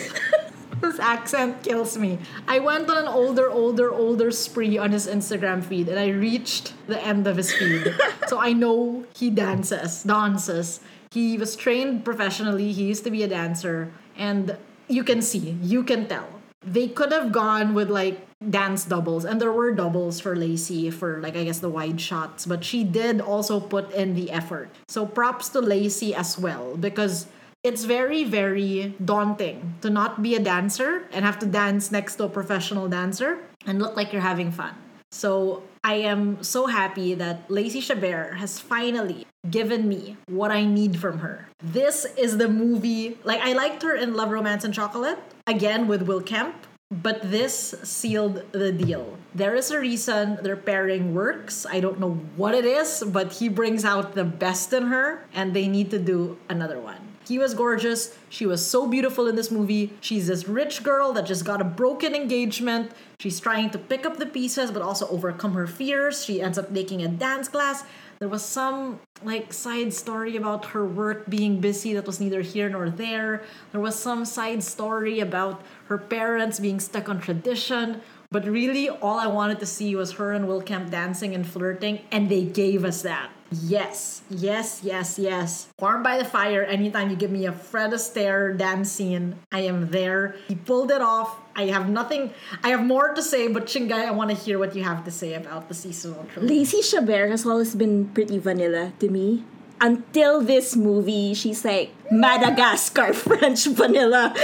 His 0.83 0.99
accent 0.99 1.63
kills 1.63 1.97
me. 1.97 2.19
I 2.47 2.59
went 2.59 2.89
on 2.91 2.99
an 2.99 3.09
older, 3.09 3.51
older, 3.51 3.93
older 3.93 4.31
spree 4.31 4.79
on 4.79 4.93
his 4.93 5.07
Instagram 5.07 5.65
feed 5.65 5.89
and 5.89 5.99
I 5.99 6.09
reached 6.09 6.75
the 6.87 7.01
end 7.03 7.27
of 7.27 7.37
his 7.37 7.53
feed. 7.53 7.95
so 8.27 8.39
I 8.39 8.53
know 8.53 9.05
he 9.15 9.31
dances, 9.31 10.03
dances. 10.03 10.81
He 11.11 11.39
was 11.39 11.57
trained 11.57 12.05
professionally. 12.05 12.73
He 12.73 12.85
used 12.85 13.05
to 13.05 13.11
be 13.11 13.23
a 13.23 13.29
dancer. 13.29 13.91
And 14.17 14.57
you 14.89 15.05
can 15.05 15.23
see, 15.23 15.57
you 15.63 15.83
can 15.83 16.09
tell. 16.09 16.29
They 16.63 16.89
could 16.89 17.13
have 17.13 17.33
gone 17.33 17.73
with 17.73 17.89
like 17.89 18.27
dance 18.51 18.85
doubles, 18.85 19.25
and 19.25 19.41
there 19.41 19.53
were 19.53 19.73
doubles 19.73 20.21
for 20.21 20.37
Lacey 20.37 20.91
for 20.91 21.21
like 21.21 21.37
I 21.37 21.45
guess 21.45 21.61
the 21.61 21.69
wide 21.69 22.01
shots, 22.01 22.47
but 22.47 22.65
she 22.65 22.85
did 22.85 23.21
also 23.21 23.61
put 23.61 23.91
in 23.93 24.15
the 24.15 24.31
effort. 24.31 24.71
So 24.89 25.07
props 25.07 25.49
to 25.51 25.61
Lacey 25.61 26.15
as 26.15 26.39
well 26.39 26.77
because 26.77 27.27
it's 27.63 27.85
very 27.85 28.25
very 28.25 28.95
daunting 29.05 29.75
to 29.81 29.91
not 29.91 30.23
be 30.23 30.35
a 30.35 30.41
dancer 30.41 31.09
and 31.13 31.25
have 31.25 31.39
to 31.39 31.47
dance 31.47 31.91
next 31.91 32.17
to 32.17 32.25
a 32.25 32.29
professional 32.29 32.89
dancer 32.89 33.39
and 33.67 33.81
look 33.81 33.97
like 33.97 34.13
you're 34.13 34.23
having 34.23 34.51
fun. 34.51 34.75
So 35.11 35.63
I 35.83 35.95
am 35.95 36.43
so 36.43 36.67
happy 36.67 37.15
that 37.15 37.51
Lacey 37.51 37.81
Chabert 37.81 38.37
has 38.37 38.61
finally 38.61 39.27
given 39.51 39.89
me 39.89 40.17
what 40.27 40.51
I 40.51 40.65
need 40.65 40.99
from 40.99 41.19
her. 41.19 41.49
This 41.63 42.05
is 42.17 42.37
the 42.37 42.49
movie. 42.49 43.19
Like 43.25 43.41
I 43.41 43.55
liked 43.55 43.83
her 43.83 43.95
in 43.97 44.15
Love, 44.15 44.31
Romance, 44.31 44.65
and 44.65 44.75
Chocolate 44.75 45.19
again 45.47 45.89
with 45.89 46.03
Will 46.03 46.21
Kemp. 46.21 46.55
But 46.91 47.31
this 47.31 47.75
sealed 47.83 48.51
the 48.53 48.73
deal. 48.73 49.19
There 49.35 49.55
is 49.55 49.71
a 49.71 49.79
reason 49.79 50.39
their 50.43 50.57
pairing 50.57 51.15
works. 51.15 51.67
I 51.69 51.81
don't 51.81 52.01
know 52.01 52.15
what 52.37 52.55
it 52.55 52.65
is, 52.65 53.05
but 53.07 53.33
he 53.33 53.51
brings 53.51 53.85
out 53.85 54.15
the 54.15 54.25
best 54.25 54.73
in 54.73 54.85
her, 54.85 55.27
and 55.35 55.53
they 55.53 55.69
need 55.69 55.91
to 55.91 55.99
do 55.99 56.39
another 56.49 56.81
one. 56.81 57.18
He 57.29 57.39
was 57.39 57.53
gorgeous. 57.53 58.17
She 58.31 58.47
was 58.47 58.65
so 58.65 58.87
beautiful 58.87 59.27
in 59.27 59.37
this 59.37 59.51
movie. 59.51 59.93
She's 60.01 60.29
this 60.29 60.49
rich 60.49 60.83
girl 60.83 61.13
that 61.13 61.27
just 61.27 61.45
got 61.45 61.61
a 61.61 61.65
broken 61.65 62.15
engagement. 62.15 62.93
She's 63.21 63.39
trying 63.39 63.69
to 63.71 63.79
pick 63.79 64.07
up 64.07 64.17
the 64.17 64.25
pieces 64.25 64.71
but 64.71 64.81
also 64.81 65.07
overcome 65.09 65.53
her 65.53 65.67
fears. 65.67 66.25
She 66.25 66.41
ends 66.41 66.57
up 66.57 66.73
taking 66.73 67.03
a 67.03 67.09
dance 67.09 67.49
class. 67.49 67.85
There 68.19 68.29
was 68.29 68.43
some 68.43 69.01
like 69.23 69.53
side 69.53 69.93
story 69.93 70.37
about 70.37 70.65
her 70.67 70.87
work 70.87 71.29
being 71.29 71.61
busy 71.61 71.93
that 71.95 72.07
was 72.07 72.19
neither 72.19 72.41
here 72.41 72.69
nor 72.69 72.89
there. 72.89 73.43
There 73.73 73.81
was 73.81 73.95
some 73.95 74.25
side 74.25 74.63
story 74.63 75.21
about 75.21 75.63
her 75.87 75.99
parents 75.99 76.59
being 76.59 76.81
stuck 76.81 77.09
on 77.09 77.21
tradition. 77.21 78.01
But 78.31 78.47
really, 78.47 78.89
all 78.89 79.19
I 79.19 79.27
wanted 79.27 79.61
to 79.61 79.67
see 79.67 79.95
was 79.95 80.13
her 80.13 80.33
and 80.33 80.47
Will 80.49 80.61
Kemp 80.61 80.91
dancing 80.91 81.35
and 81.35 81.47
flirting, 81.47 82.01
and 82.13 82.29
they 82.29 82.45
gave 82.45 82.85
us 82.85 83.01
that. 83.03 83.31
Yes, 83.51 84.21
yes, 84.29 84.81
yes, 84.85 85.19
yes. 85.19 85.69
Warm 85.81 86.03
by 86.03 86.19
the 86.19 86.25
fire, 86.25 86.65
anytime 86.65 87.09
you 87.09 87.17
give 87.17 87.31
me 87.31 87.47
a 87.47 87.53
Fred 87.53 87.93
Astaire 87.93 88.57
dance 88.57 88.93
scene, 88.93 89.37
I 89.51 89.61
am 89.61 89.89
there. 89.89 90.37
He 90.49 90.55
pulled 90.55 90.91
it 90.91 91.01
off. 91.01 91.37
I 91.57 91.67
have 91.73 91.89
nothing, 91.89 92.33
I 92.63 92.69
have 92.69 92.85
more 92.85 93.15
to 93.15 93.23
say, 93.23 93.49
but 93.49 93.67
Chingai, 93.67 94.07
I 94.07 94.11
want 94.13 94.31
to 94.31 94.37
hear 94.37 94.59
what 94.59 94.77
you 94.77 94.85
have 94.85 95.05
to 95.05 95.11
say 95.11 95.35
about 95.35 95.69
the 95.69 95.75
seasonal 95.75 96.25
trilogy. 96.33 96.59
Lacey 96.61 96.83
Chabert 96.83 97.31
has 97.31 97.47
always 97.47 97.75
been 97.75 98.09
pretty 98.11 98.39
vanilla 98.39 98.93
to 99.01 99.09
me. 99.09 99.45
Until 99.81 100.41
this 100.43 100.77
movie, 100.77 101.35
she's 101.35 101.65
like 101.65 101.91
Madagascar 102.11 103.13
French 103.25 103.67
vanilla. 103.67 104.35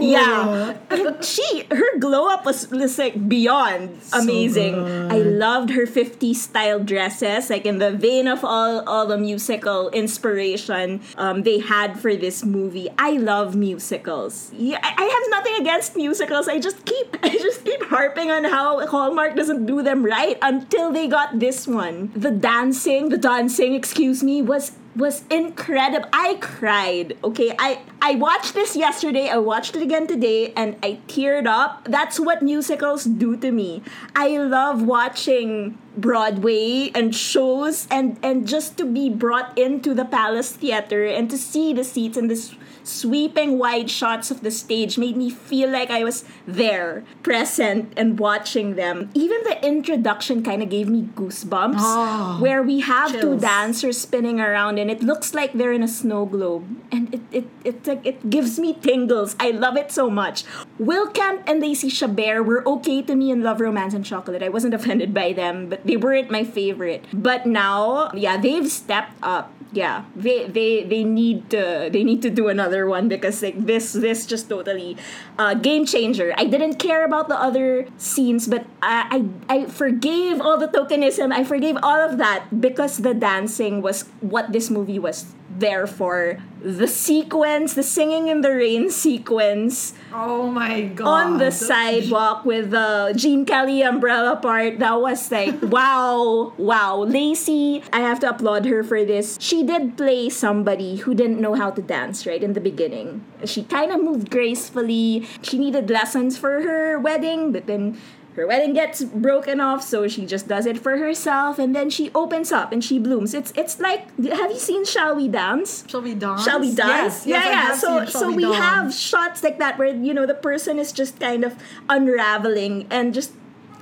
yeah. 0.00 0.74
She 1.20 1.64
her 1.70 1.98
glow 1.98 2.28
up 2.28 2.44
was 2.44 2.66
just 2.66 2.98
like 2.98 3.28
beyond 3.28 4.00
amazing. 4.12 4.74
I 5.10 5.18
loved 5.18 5.70
her 5.70 5.86
50s 5.86 6.36
style 6.36 6.80
dresses, 6.80 7.50
like 7.50 7.66
in 7.66 7.78
the 7.78 7.92
vein 7.92 8.28
of 8.28 8.44
all 8.44 8.86
all 8.88 9.06
the 9.06 9.18
musical 9.18 9.90
inspiration 9.90 11.00
um, 11.16 11.42
they 11.42 11.58
had 11.60 11.98
for 12.00 12.14
this 12.16 12.44
movie. 12.44 12.88
I 12.98 13.12
love 13.12 13.54
musicals. 13.56 14.50
Yeah, 14.56 14.78
I, 14.82 14.94
I 14.96 15.04
have 15.04 15.24
nothing 15.30 15.54
against 15.60 15.96
musicals. 15.96 16.48
I 16.48 16.58
just 16.58 16.84
keep 16.84 17.16
I 17.22 17.30
just 17.30 17.64
keep 17.64 17.82
harping 17.84 18.30
on 18.30 18.44
how 18.44 18.84
Hallmark 18.86 19.36
doesn't 19.36 19.66
do 19.66 19.82
them 19.82 20.04
right 20.04 20.38
until 20.42 20.92
they 20.92 21.08
got 21.08 21.38
this 21.38 21.66
one. 21.66 22.12
The 22.14 22.30
dancing, 22.30 23.08
the 23.08 23.18
dancing, 23.18 23.74
excuse 23.74 24.22
me, 24.22 24.42
was 24.42 24.61
was 24.94 25.24
incredible. 25.30 26.08
I 26.12 26.36
cried. 26.40 27.16
Okay, 27.24 27.54
I 27.58 27.80
I 28.00 28.16
watched 28.16 28.54
this 28.54 28.76
yesterday. 28.76 29.28
I 29.28 29.38
watched 29.38 29.76
it 29.76 29.82
again 29.82 30.06
today, 30.06 30.52
and 30.54 30.76
I 30.82 30.98
teared 31.08 31.46
up. 31.46 31.86
That's 31.88 32.20
what 32.20 32.42
musicals 32.42 33.04
do 33.04 33.36
to 33.36 33.50
me. 33.50 33.82
I 34.14 34.36
love 34.36 34.82
watching 34.82 35.78
Broadway 35.96 36.90
and 36.94 37.14
shows, 37.14 37.86
and 37.90 38.18
and 38.22 38.46
just 38.46 38.76
to 38.78 38.84
be 38.84 39.08
brought 39.08 39.56
into 39.58 39.94
the 39.94 40.04
Palace 40.04 40.52
Theater 40.52 41.04
and 41.06 41.30
to 41.30 41.38
see 41.38 41.72
the 41.72 41.84
seats 41.84 42.16
and 42.16 42.30
this 42.30 42.54
sweeping 42.84 43.58
wide 43.58 43.90
shots 43.90 44.30
of 44.30 44.42
the 44.42 44.50
stage 44.50 44.98
made 44.98 45.16
me 45.16 45.30
feel 45.30 45.70
like 45.70 45.90
I 45.90 46.04
was 46.04 46.24
there, 46.46 47.04
present, 47.22 47.92
and 47.96 48.18
watching 48.18 48.74
them. 48.74 49.10
Even 49.14 49.42
the 49.44 49.64
introduction 49.64 50.42
kind 50.42 50.62
of 50.62 50.68
gave 50.68 50.88
me 50.88 51.08
goosebumps, 51.14 51.76
ah, 51.78 52.38
where 52.40 52.62
we 52.62 52.80
have 52.80 53.12
two 53.20 53.38
dancers 53.38 53.98
spinning 53.98 54.40
around, 54.40 54.78
and 54.78 54.90
it 54.90 55.02
looks 55.02 55.34
like 55.34 55.52
they're 55.52 55.72
in 55.72 55.82
a 55.82 55.88
snow 55.88 56.26
globe, 56.26 56.64
and 56.90 57.12
it 57.14 57.20
it 57.30 57.46
it 57.64 57.86
like 57.86 58.04
it 58.06 58.30
gives 58.30 58.58
me 58.58 58.74
tingles. 58.74 59.36
I 59.38 59.50
love 59.50 59.76
it 59.76 59.92
so 59.92 60.10
much. 60.10 60.44
Will 60.78 61.06
Kemp 61.08 61.42
and 61.46 61.60
Lacey 61.60 61.88
Chabert 61.88 62.44
were 62.44 62.66
okay 62.66 63.02
to 63.02 63.14
me 63.14 63.30
in 63.30 63.42
Love, 63.42 63.60
Romance, 63.60 63.94
and 63.94 64.04
Chocolate. 64.04 64.42
I 64.42 64.48
wasn't 64.48 64.74
offended 64.78 65.14
by 65.14 65.32
them, 65.32 65.68
but 65.68 65.86
they 65.86 65.96
weren't 65.96 66.30
my 66.30 66.44
favorite. 66.44 67.04
But 67.12 67.46
now, 67.46 68.10
yeah, 68.14 68.36
they've 68.36 68.70
stepped 68.70 69.16
up 69.22 69.52
yeah 69.72 70.04
they 70.14 70.46
they 70.46 70.84
they 70.84 71.02
need 71.02 71.48
to 71.50 71.88
they 71.92 72.04
need 72.04 72.20
to 72.22 72.30
do 72.30 72.48
another 72.48 72.71
one 72.80 73.08
because 73.08 73.42
like 73.42 73.58
this 73.66 73.92
this 73.92 74.24
just 74.24 74.48
totally 74.48 74.96
uh 75.38 75.52
game 75.54 75.84
changer. 75.84 76.32
I 76.36 76.48
didn't 76.48 76.80
care 76.80 77.04
about 77.04 77.28
the 77.28 77.36
other 77.36 77.86
scenes 77.98 78.48
but 78.48 78.64
i 78.80 79.28
i, 79.48 79.54
I 79.54 79.58
forgave 79.68 80.40
all 80.40 80.56
the 80.56 80.68
tokenism. 80.68 81.32
I 81.32 81.44
forgave 81.44 81.76
all 81.82 82.00
of 82.00 82.16
that 82.18 82.48
because 82.60 82.98
the 83.04 83.12
dancing 83.12 83.82
was 83.82 84.08
what 84.20 84.52
this 84.52 84.70
movie 84.70 84.98
was 84.98 85.34
there 85.58 85.86
for 85.86 86.38
the 86.62 86.86
sequence 86.86 87.74
the 87.74 87.82
singing 87.82 88.28
in 88.28 88.40
the 88.40 88.50
rain 88.50 88.88
sequence 88.88 89.92
Oh 90.14 90.46
my 90.46 90.82
god. 90.82 91.06
on 91.08 91.38
the 91.38 91.50
sidewalk 91.50 92.44
with 92.44 92.70
the 92.70 93.12
Gene 93.16 93.44
Kelly 93.44 93.82
umbrella 93.82 94.36
part. 94.36 94.78
That 94.78 95.00
was 95.00 95.30
like, 95.30 95.60
wow, 95.62 96.52
wow. 96.56 96.98
Lacey, 97.02 97.82
I 97.92 98.00
have 98.00 98.20
to 98.20 98.30
applaud 98.30 98.64
her 98.66 98.84
for 98.84 99.04
this. 99.04 99.36
She 99.40 99.62
did 99.64 99.96
play 99.96 100.28
somebody 100.28 100.96
who 100.96 101.14
didn't 101.14 101.40
know 101.40 101.54
how 101.54 101.70
to 101.70 101.82
dance, 101.82 102.26
right, 102.26 102.42
in 102.42 102.52
the 102.52 102.60
beginning. 102.60 103.24
She 103.44 103.64
kind 103.64 103.90
of 103.90 104.02
moved 104.02 104.30
gracefully. 104.30 105.26
She 105.42 105.58
needed 105.58 105.90
lessons 105.90 106.38
for 106.38 106.62
her 106.62 106.98
wedding, 106.98 107.50
but 107.52 107.66
then 107.66 107.98
her 108.36 108.46
wedding 108.46 108.72
gets 108.72 109.02
broken 109.04 109.60
off 109.60 109.82
so 109.82 110.08
she 110.08 110.24
just 110.26 110.48
does 110.48 110.66
it 110.66 110.78
for 110.78 110.96
herself 110.96 111.58
and 111.58 111.74
then 111.76 111.90
she 111.90 112.10
opens 112.14 112.50
up 112.52 112.72
and 112.72 112.82
she 112.84 112.98
blooms 112.98 113.34
it's 113.34 113.52
it's 113.56 113.78
like 113.80 114.06
have 114.22 114.50
you 114.50 114.58
seen 114.58 114.84
shall 114.84 115.14
we 115.14 115.28
dance 115.28 115.84
Shall 115.88 116.02
we 116.02 116.14
dance? 116.14 116.44
Shall 116.44 116.60
we 116.60 116.74
dance? 116.74 117.26
Yes, 117.26 117.26
yes, 117.26 117.44
yeah, 117.44 117.50
I 117.50 117.52
yeah. 117.52 117.74
So, 117.74 118.04
so 118.06 118.28
We 118.28 118.46
we 118.46 118.54
have 118.54 118.92
shots 118.94 119.42
like 119.42 119.58
that 119.58 119.78
where 119.78 119.94
you 119.94 120.14
know 120.14 120.26
the 120.26 120.34
person 120.34 120.78
is 120.78 120.92
just 120.92 121.20
kind 121.20 121.44
of 121.44 121.56
unraveling 121.88 122.86
and 122.90 123.12
just 123.14 123.32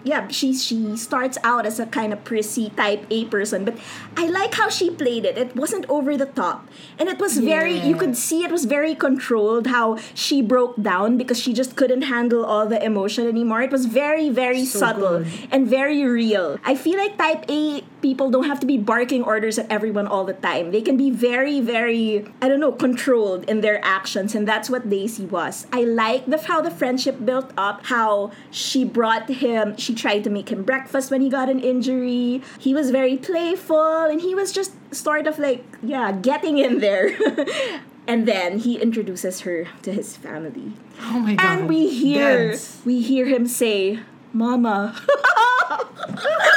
yeah, 0.05 0.29
she 0.29 0.55
she 0.55 0.97
starts 0.97 1.39
out 1.45 1.67
as 1.67 1.79
a 1.79 1.87
kind 1.87 2.13
of 2.13 2.25
prissy 2.25 2.71
type 2.71 3.05
A 3.11 3.25
person, 3.27 3.65
but 3.65 3.77
I 4.17 4.27
like 4.27 4.55
how 4.55 4.69
she 4.69 4.91
played 4.91 5.25
it. 5.25 5.37
It 5.37 5.55
wasn't 5.57 5.89
over 5.89 6.17
the 6.17 6.27
top, 6.27 6.69
and 6.99 7.09
it 7.09 7.19
was 7.19 7.39
very. 7.39 7.79
You 7.79 7.97
could 7.97 8.17
see 8.17 8.45
it 8.45 8.51
was 8.51 8.65
very 8.65 8.95
controlled. 8.95 9.67
How 9.67 9.99
she 10.15 10.43
broke 10.43 10.81
down 10.81 11.19
because 11.19 11.39
she 11.39 11.53
just 11.53 11.77
couldn't 11.77 12.03
handle 12.03 12.45
all 12.45 12.67
the 12.67 12.83
emotion 12.83 13.27
anymore. 13.27 13.63
It 13.63 13.71
was 13.71 13.87
very 13.87 14.31
very 14.31 14.65
subtle 14.65 15.25
and 15.51 15.67
very 15.67 16.05
real. 16.05 16.59
I 16.65 16.75
feel 16.75 16.99
like 16.99 17.19
type 17.19 17.45
A 17.51 17.83
people 18.03 18.31
don't 18.31 18.45
have 18.45 18.61
to 18.61 18.67
be 18.67 18.79
barking 18.79 19.23
orders 19.23 19.59
at 19.59 19.71
everyone 19.71 20.07
all 20.07 20.25
the 20.25 20.33
time. 20.35 20.71
They 20.71 20.81
can 20.81 20.97
be 20.97 21.11
very 21.11 21.61
very 21.61 22.27
I 22.41 22.49
don't 22.49 22.61
know 22.61 22.73
controlled 22.73 23.45
in 23.49 23.61
their 23.61 23.85
actions, 23.85 24.35
and 24.35 24.47
that's 24.47 24.71
what 24.71 24.89
Daisy 24.89 25.27
was. 25.27 25.67
I 25.73 25.85
like 25.85 26.27
the 26.27 26.39
how 26.41 26.61
the 26.61 26.71
friendship 26.71 27.25
built 27.25 27.53
up. 27.57 27.87
How 27.87 28.33
she 28.51 28.85
brought 28.85 29.29
him. 29.29 29.77
She 29.77 29.95
tried 29.95 30.25
to 30.25 30.31
make 30.31 30.51
him 30.51 30.63
breakfast 30.63 31.11
when 31.11 31.21
he 31.21 31.29
got 31.29 31.49
an 31.49 31.61
injury. 31.61 32.43
He 32.59 32.75
was 32.75 32.91
very 32.91 33.17
playful, 33.17 34.05
and 34.05 34.21
he 34.21 34.35
was 34.35 34.53
just 34.53 34.73
sort 34.95 35.27
of 35.27 35.39
like 35.39 35.65
yeah 35.83 36.13
getting 36.13 36.59
in 36.59 36.81
there. 36.81 37.17
And 38.09 38.27
then 38.27 38.59
he 38.59 38.77
introduces 38.77 39.43
her 39.43 39.69
to 39.83 39.93
his 39.93 40.17
family. 40.17 40.73
Oh 41.01 41.21
my 41.21 41.35
god. 41.37 41.47
And 41.61 41.69
we 41.69 41.89
hear 41.89 42.49
Dance. 42.49 42.83
we 42.85 43.03
hear 43.03 43.27
him 43.27 43.47
say, 43.47 44.01
"Mama." 44.33 44.97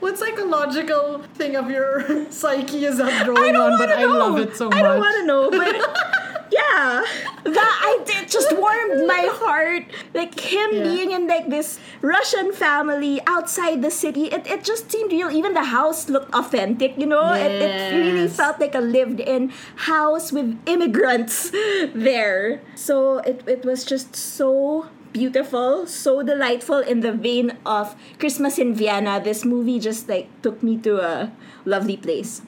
What 0.00 0.18
psychological 0.18 1.22
thing 1.34 1.56
of 1.56 1.70
your 1.70 2.26
psyche 2.32 2.84
is 2.86 2.98
that 2.98 3.26
don't 3.26 3.36
on? 3.36 3.78
But 3.78 3.90
wanna 3.90 4.00
I 4.00 4.02
know. 4.02 4.18
love 4.18 4.38
it 4.38 4.56
so 4.56 4.68
much. 4.68 4.78
I 4.78 4.82
don't 4.82 4.98
want 4.98 5.16
to 5.20 5.26
know, 5.26 5.50
but 5.50 5.76
yeah, 6.50 7.04
that 7.44 7.72
I 7.84 8.00
did 8.06 8.28
just 8.28 8.50
warmed 8.56 9.06
my 9.06 9.28
heart. 9.30 9.84
Like 10.14 10.40
him 10.40 10.70
Yeah. 10.72 10.82
being 10.82 11.10
in 11.12 11.28
like 11.28 11.50
this 11.50 11.78
Russian 12.00 12.52
family 12.52 13.20
outside 13.26 13.82
the 13.82 13.90
city, 13.90 14.24
it, 14.32 14.46
it 14.46 14.64
just 14.64 14.90
seemed 14.90 15.12
real. 15.12 15.30
Even 15.30 15.52
the 15.54 15.64
house 15.64 16.08
looked 16.08 16.32
authentic, 16.34 16.96
you 16.96 17.06
know. 17.06 17.32
It, 17.34 17.52
it 17.60 17.92
really 17.94 18.26
felt 18.28 18.58
like 18.58 18.74
a 18.74 18.80
lived-in 18.80 19.52
house 19.86 20.32
with 20.32 20.58
immigrants 20.66 21.50
there. 21.94 22.60
So 22.74 23.18
it 23.18 23.44
it 23.46 23.64
was 23.66 23.84
just 23.84 24.16
so 24.16 24.88
beautiful, 25.12 25.86
so 25.86 26.22
delightful 26.22 26.78
in 26.78 27.00
the 27.00 27.12
vein 27.12 27.58
of 27.64 27.96
Christmas 28.18 28.58
in 28.58 28.74
Vienna. 28.74 29.20
This 29.22 29.44
movie 29.44 29.78
just 29.78 30.08
like 30.08 30.28
took 30.42 30.62
me 30.62 30.76
to 30.78 31.00
a 31.00 31.32
lovely 31.64 31.96
place. 31.96 32.42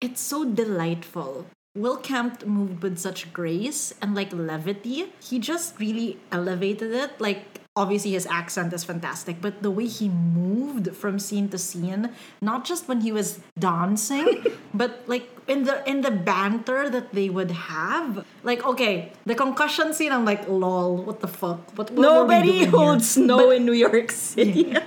It's 0.00 0.20
so 0.20 0.44
delightful. 0.44 1.46
Will 1.74 1.96
Kemp 1.98 2.46
moved 2.46 2.82
with 2.82 2.98
such 2.98 3.32
grace 3.32 3.92
and 4.00 4.14
like 4.14 4.32
levity. 4.32 5.12
He 5.20 5.38
just 5.38 5.78
really 5.78 6.18
elevated 6.32 6.92
it. 6.92 7.20
Like 7.20 7.55
obviously 7.76 8.12
his 8.12 8.26
accent 8.26 8.72
is 8.72 8.82
fantastic, 8.82 9.40
but 9.40 9.62
the 9.62 9.70
way 9.70 9.86
he 9.86 10.08
moved 10.08 10.96
from 10.96 11.18
scene 11.18 11.48
to 11.50 11.58
scene, 11.58 12.10
not 12.40 12.64
just 12.64 12.88
when 12.88 13.02
he 13.02 13.12
was 13.12 13.38
dancing, 13.58 14.44
but 14.74 15.04
like 15.06 15.28
in 15.46 15.64
the 15.64 15.88
in 15.88 16.00
the 16.00 16.10
banter 16.10 16.88
that 16.90 17.12
they 17.12 17.28
would 17.28 17.50
have. 17.52 18.24
Like 18.42 18.64
okay, 18.64 19.12
the 19.26 19.34
concussion 19.34 19.92
scene, 19.92 20.10
I'm 20.10 20.24
like, 20.24 20.48
lol, 20.48 20.96
what 20.96 21.20
the 21.20 21.28
fuck? 21.28 21.76
What, 21.76 21.90
what 21.90 22.02
Nobody 22.02 22.64
holds 22.64 23.10
snow 23.10 23.50
in 23.50 23.66
New 23.66 23.76
York 23.76 24.10
City. 24.10 24.74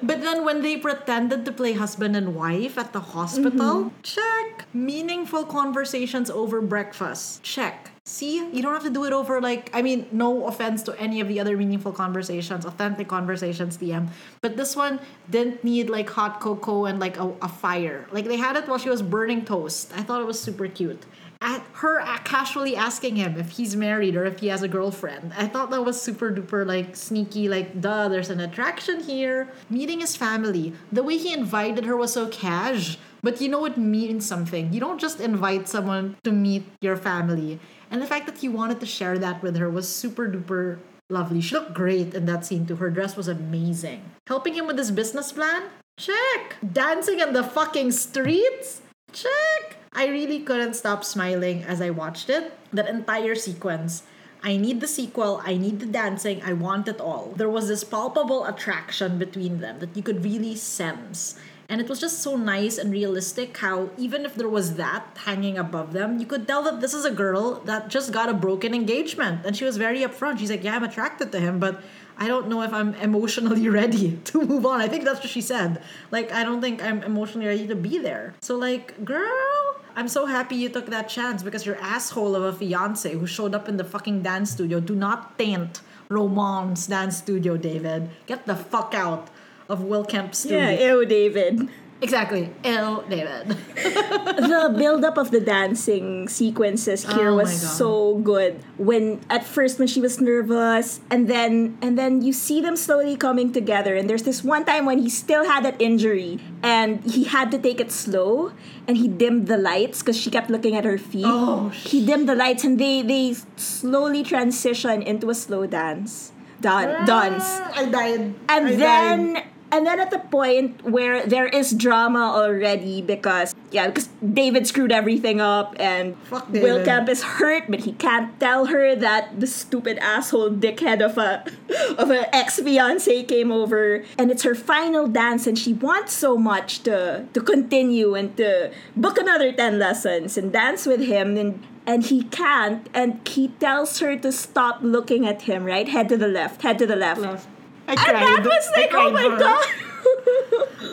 But 0.00 0.22
then 0.22 0.44
when 0.44 0.62
they 0.62 0.76
pretended 0.76 1.44
to 1.44 1.52
play 1.52 1.72
husband 1.72 2.16
and 2.16 2.34
wife 2.34 2.78
at 2.78 2.92
the 2.92 3.00
hospital, 3.00 3.90
mm-hmm. 3.90 4.02
check. 4.02 4.66
Meaningful 4.72 5.44
conversations 5.44 6.30
over 6.30 6.60
breakfast, 6.60 7.42
check. 7.42 7.90
See, 8.08 8.36
you 8.38 8.62
don't 8.62 8.72
have 8.72 8.84
to 8.84 8.90
do 8.90 9.04
it 9.04 9.12
over 9.12 9.38
like, 9.38 9.68
I 9.74 9.82
mean, 9.82 10.06
no 10.12 10.46
offense 10.46 10.82
to 10.84 10.98
any 10.98 11.20
of 11.20 11.28
the 11.28 11.38
other 11.40 11.58
meaningful 11.58 11.92
conversations, 11.92 12.64
authentic 12.64 13.06
conversations, 13.06 13.76
DM. 13.76 14.08
But 14.40 14.56
this 14.56 14.74
one 14.74 14.98
didn't 15.28 15.62
need 15.62 15.90
like 15.90 16.08
hot 16.08 16.40
cocoa 16.40 16.86
and 16.86 16.98
like 16.98 17.18
a, 17.18 17.30
a 17.42 17.48
fire. 17.48 18.08
Like 18.10 18.24
they 18.24 18.38
had 18.38 18.56
it 18.56 18.66
while 18.66 18.78
she 18.78 18.88
was 18.88 19.02
burning 19.02 19.44
toast. 19.44 19.92
I 19.94 20.02
thought 20.02 20.22
it 20.22 20.26
was 20.26 20.40
super 20.40 20.68
cute. 20.68 21.04
Her 21.40 22.00
casually 22.24 22.74
asking 22.74 23.16
him 23.16 23.38
if 23.38 23.50
he's 23.50 23.76
married 23.76 24.16
or 24.16 24.24
if 24.24 24.40
he 24.40 24.48
has 24.48 24.62
a 24.62 24.68
girlfriend. 24.68 25.32
I 25.36 25.46
thought 25.46 25.70
that 25.70 25.84
was 25.84 26.00
super 26.00 26.32
duper 26.32 26.66
like 26.66 26.96
sneaky, 26.96 27.48
like 27.48 27.80
duh, 27.80 28.08
there's 28.08 28.30
an 28.30 28.40
attraction 28.40 29.00
here. 29.00 29.48
Meeting 29.70 30.00
his 30.00 30.16
family. 30.16 30.72
The 30.90 31.04
way 31.04 31.18
he 31.18 31.32
invited 31.32 31.84
her 31.84 31.96
was 31.96 32.12
so 32.12 32.26
cash. 32.28 32.98
But 33.22 33.40
you 33.40 33.48
know 33.48 33.64
it 33.64 33.76
means 33.78 34.26
something. 34.26 34.72
You 34.72 34.80
don't 34.80 35.00
just 35.00 35.20
invite 35.20 35.68
someone 35.68 36.16
to 36.24 36.32
meet 36.32 36.64
your 36.80 36.96
family. 36.96 37.60
And 37.90 38.02
the 38.02 38.06
fact 38.06 38.26
that 38.26 38.38
he 38.38 38.48
wanted 38.48 38.80
to 38.80 38.86
share 38.86 39.18
that 39.18 39.42
with 39.42 39.56
her 39.56 39.70
was 39.70 39.88
super 39.88 40.28
duper 40.28 40.78
lovely. 41.08 41.40
She 41.40 41.54
looked 41.54 41.74
great 41.74 42.14
in 42.14 42.26
that 42.26 42.44
scene 42.44 42.66
too. 42.66 42.76
Her 42.76 42.90
dress 42.90 43.16
was 43.16 43.28
amazing. 43.28 44.02
Helping 44.26 44.54
him 44.54 44.66
with 44.66 44.76
his 44.78 44.90
business 44.90 45.32
plan? 45.32 45.62
Check. 45.96 46.56
Dancing 46.72 47.20
in 47.20 47.32
the 47.32 47.42
fucking 47.42 47.92
streets? 47.92 48.82
Check. 49.12 49.77
I 49.92 50.06
really 50.06 50.40
couldn't 50.40 50.74
stop 50.74 51.04
smiling 51.04 51.64
as 51.64 51.80
I 51.80 51.90
watched 51.90 52.30
it. 52.30 52.52
That 52.72 52.88
entire 52.88 53.34
sequence. 53.34 54.02
I 54.42 54.56
need 54.56 54.80
the 54.80 54.86
sequel, 54.86 55.42
I 55.44 55.56
need 55.56 55.80
the 55.80 55.86
dancing, 55.86 56.42
I 56.44 56.52
want 56.52 56.86
it 56.86 57.00
all. 57.00 57.32
There 57.34 57.50
was 57.50 57.66
this 57.66 57.82
palpable 57.82 58.44
attraction 58.44 59.18
between 59.18 59.58
them 59.58 59.80
that 59.80 59.96
you 59.96 60.02
could 60.02 60.24
really 60.24 60.54
sense. 60.54 61.36
And 61.68 61.82
it 61.82 61.88
was 61.88 62.00
just 62.00 62.22
so 62.22 62.36
nice 62.36 62.78
and 62.78 62.90
realistic 62.90 63.56
how 63.58 63.90
even 63.98 64.24
if 64.24 64.34
there 64.34 64.48
was 64.48 64.76
that 64.76 65.04
hanging 65.24 65.58
above 65.58 65.92
them, 65.92 66.18
you 66.18 66.24
could 66.24 66.46
tell 66.46 66.62
that 66.62 66.80
this 66.80 66.94
is 66.94 67.04
a 67.04 67.10
girl 67.10 67.60
that 67.66 67.88
just 67.88 68.10
got 68.10 68.30
a 68.30 68.34
broken 68.34 68.72
engagement. 68.72 69.44
And 69.44 69.54
she 69.54 69.64
was 69.64 69.76
very 69.76 70.00
upfront. 70.00 70.38
She's 70.38 70.50
like, 70.50 70.64
Yeah, 70.64 70.76
I'm 70.76 70.84
attracted 70.84 71.30
to 71.32 71.40
him, 71.40 71.58
but 71.58 71.82
I 72.18 72.26
don't 72.26 72.48
know 72.48 72.62
if 72.62 72.72
I'm 72.72 72.94
emotionally 72.94 73.68
ready 73.80 74.18
to 74.24 74.44
move 74.44 74.66
on. 74.66 74.80
I 74.80 74.88
think 74.88 75.04
that's 75.04 75.20
what 75.20 75.30
she 75.30 75.40
said. 75.40 75.82
Like, 76.10 76.32
I 76.32 76.42
don't 76.44 76.60
think 76.60 76.82
I'm 76.82 77.02
emotionally 77.02 77.46
ready 77.46 77.66
to 77.68 77.76
be 77.76 77.98
there. 77.98 78.34
So, 78.40 78.56
like, 78.56 79.04
girl, 79.04 79.76
I'm 79.94 80.08
so 80.08 80.26
happy 80.26 80.56
you 80.56 80.68
took 80.68 80.86
that 80.86 81.08
chance 81.08 81.42
because 81.42 81.64
your 81.64 81.76
asshole 81.76 82.34
of 82.34 82.42
a 82.42 82.52
fiance 82.52 83.12
who 83.12 83.26
showed 83.26 83.54
up 83.54 83.68
in 83.68 83.76
the 83.76 83.84
fucking 83.84 84.22
dance 84.22 84.50
studio 84.50 84.80
do 84.80 84.94
not 84.94 85.38
taint 85.38 85.80
Roman's 86.08 86.86
dance 86.86 87.18
studio, 87.18 87.56
David. 87.56 88.10
Get 88.26 88.46
the 88.46 88.56
fuck 88.56 88.94
out 88.94 89.28
of 89.68 89.82
Will 89.82 90.04
Kemp's 90.04 90.38
studio. 90.38 90.58
Yeah, 90.58 90.92
ew, 90.94 91.06
David. 91.06 91.68
Exactly. 92.00 92.50
Ew, 92.64 93.02
David. 93.10 93.48
the 93.74 94.74
build-up 94.78 95.18
of 95.18 95.32
the 95.32 95.40
dancing 95.40 96.28
sequences 96.28 97.02
here 97.04 97.30
Oh 97.30 97.42
was 97.42 97.50
so 97.50 98.18
good. 98.22 98.62
When 98.78 99.20
at 99.28 99.42
first 99.42 99.78
when 99.78 99.88
she 99.88 100.00
was 100.00 100.20
nervous, 100.20 101.00
and 101.10 101.26
then 101.26 101.76
and 101.82 101.98
then 101.98 102.22
you 102.22 102.32
see 102.32 102.60
them 102.60 102.76
slowly 102.76 103.16
coming 103.16 103.52
together. 103.52 103.96
And 103.96 104.08
there's 104.08 104.22
this 104.22 104.44
one 104.44 104.64
time 104.64 104.86
when 104.86 104.98
he 104.98 105.10
still 105.10 105.44
had 105.44 105.64
that 105.64 105.80
injury, 105.82 106.38
and 106.62 107.02
he 107.02 107.24
had 107.24 107.50
to 107.50 107.58
take 107.58 107.80
it 107.80 107.90
slow, 107.90 108.52
and 108.86 108.96
he 108.96 109.08
dimmed 109.08 109.48
the 109.48 109.58
lights 109.58 109.98
because 109.98 110.16
she 110.16 110.30
kept 110.30 110.50
looking 110.50 110.76
at 110.76 110.84
her 110.84 110.98
feet. 110.98 111.26
Oh, 111.26 111.70
he 111.70 112.04
dimmed 112.06 112.28
the 112.28 112.36
lights, 112.38 112.62
and 112.62 112.78
they 112.78 113.02
they 113.02 113.34
slowly 113.56 114.22
transition 114.22 115.02
into 115.02 115.30
a 115.30 115.34
slow 115.34 115.66
dance. 115.66 116.30
Dan- 116.60 116.94
ah, 117.02 117.04
dance. 117.04 117.46
I 117.74 117.84
died. 117.86 118.34
And 118.48 118.66
I 118.66 118.74
then 118.74 119.32
died. 119.34 119.44
And 119.70 119.86
then 119.86 120.00
at 120.00 120.10
the 120.10 120.18
point 120.18 120.82
where 120.82 121.26
there 121.26 121.46
is 121.46 121.72
drama 121.72 122.32
already 122.32 123.02
because 123.02 123.54
yeah, 123.70 123.88
because 123.88 124.08
David 124.24 124.66
screwed 124.66 124.92
everything 124.92 125.40
up 125.40 125.76
and 125.78 126.16
Fuck 126.24 126.48
Will. 126.48 126.84
Kemp 126.84 127.08
is 127.08 127.22
hurt, 127.22 127.64
but 127.68 127.80
he 127.80 127.92
can't 127.92 128.38
tell 128.40 128.66
her 128.66 128.96
that 128.96 129.40
the 129.40 129.46
stupid 129.46 129.98
asshole 129.98 130.50
dickhead 130.50 131.04
of 131.04 131.18
a 131.18 131.44
of 131.98 132.10
an 132.10 132.24
ex 132.32 132.58
fiance 132.60 133.22
came 133.24 133.52
over. 133.52 134.04
And 134.16 134.30
it's 134.30 134.42
her 134.42 134.54
final 134.54 135.06
dance 135.06 135.46
and 135.46 135.58
she 135.58 135.74
wants 135.74 136.14
so 136.14 136.36
much 136.36 136.82
to 136.84 137.26
to 137.34 137.40
continue 137.40 138.14
and 138.14 138.36
to 138.38 138.72
book 138.96 139.18
another 139.18 139.52
ten 139.52 139.78
lessons 139.78 140.38
and 140.38 140.52
dance 140.52 140.86
with 140.86 141.00
him 141.00 141.36
and 141.36 141.62
and 141.86 142.04
he 142.04 142.24
can't. 142.24 142.88
And 142.94 143.20
he 143.28 143.48
tells 143.60 143.98
her 144.00 144.16
to 144.16 144.32
stop 144.32 144.78
looking 144.80 145.26
at 145.26 145.42
him 145.42 145.64
right? 145.64 145.88
Head 145.88 146.08
to 146.08 146.16
the 146.16 146.28
left 146.28 146.62
head 146.62 146.78
to 146.78 146.86
the 146.86 146.96
left 146.96 147.46
I 147.88 147.92
and 147.92 148.00
cried. 148.00 148.22
that 148.22 148.44
was 148.44 148.70
like, 148.76 148.90
oh 148.92 149.10
my 149.10 149.28
god. 149.38 149.64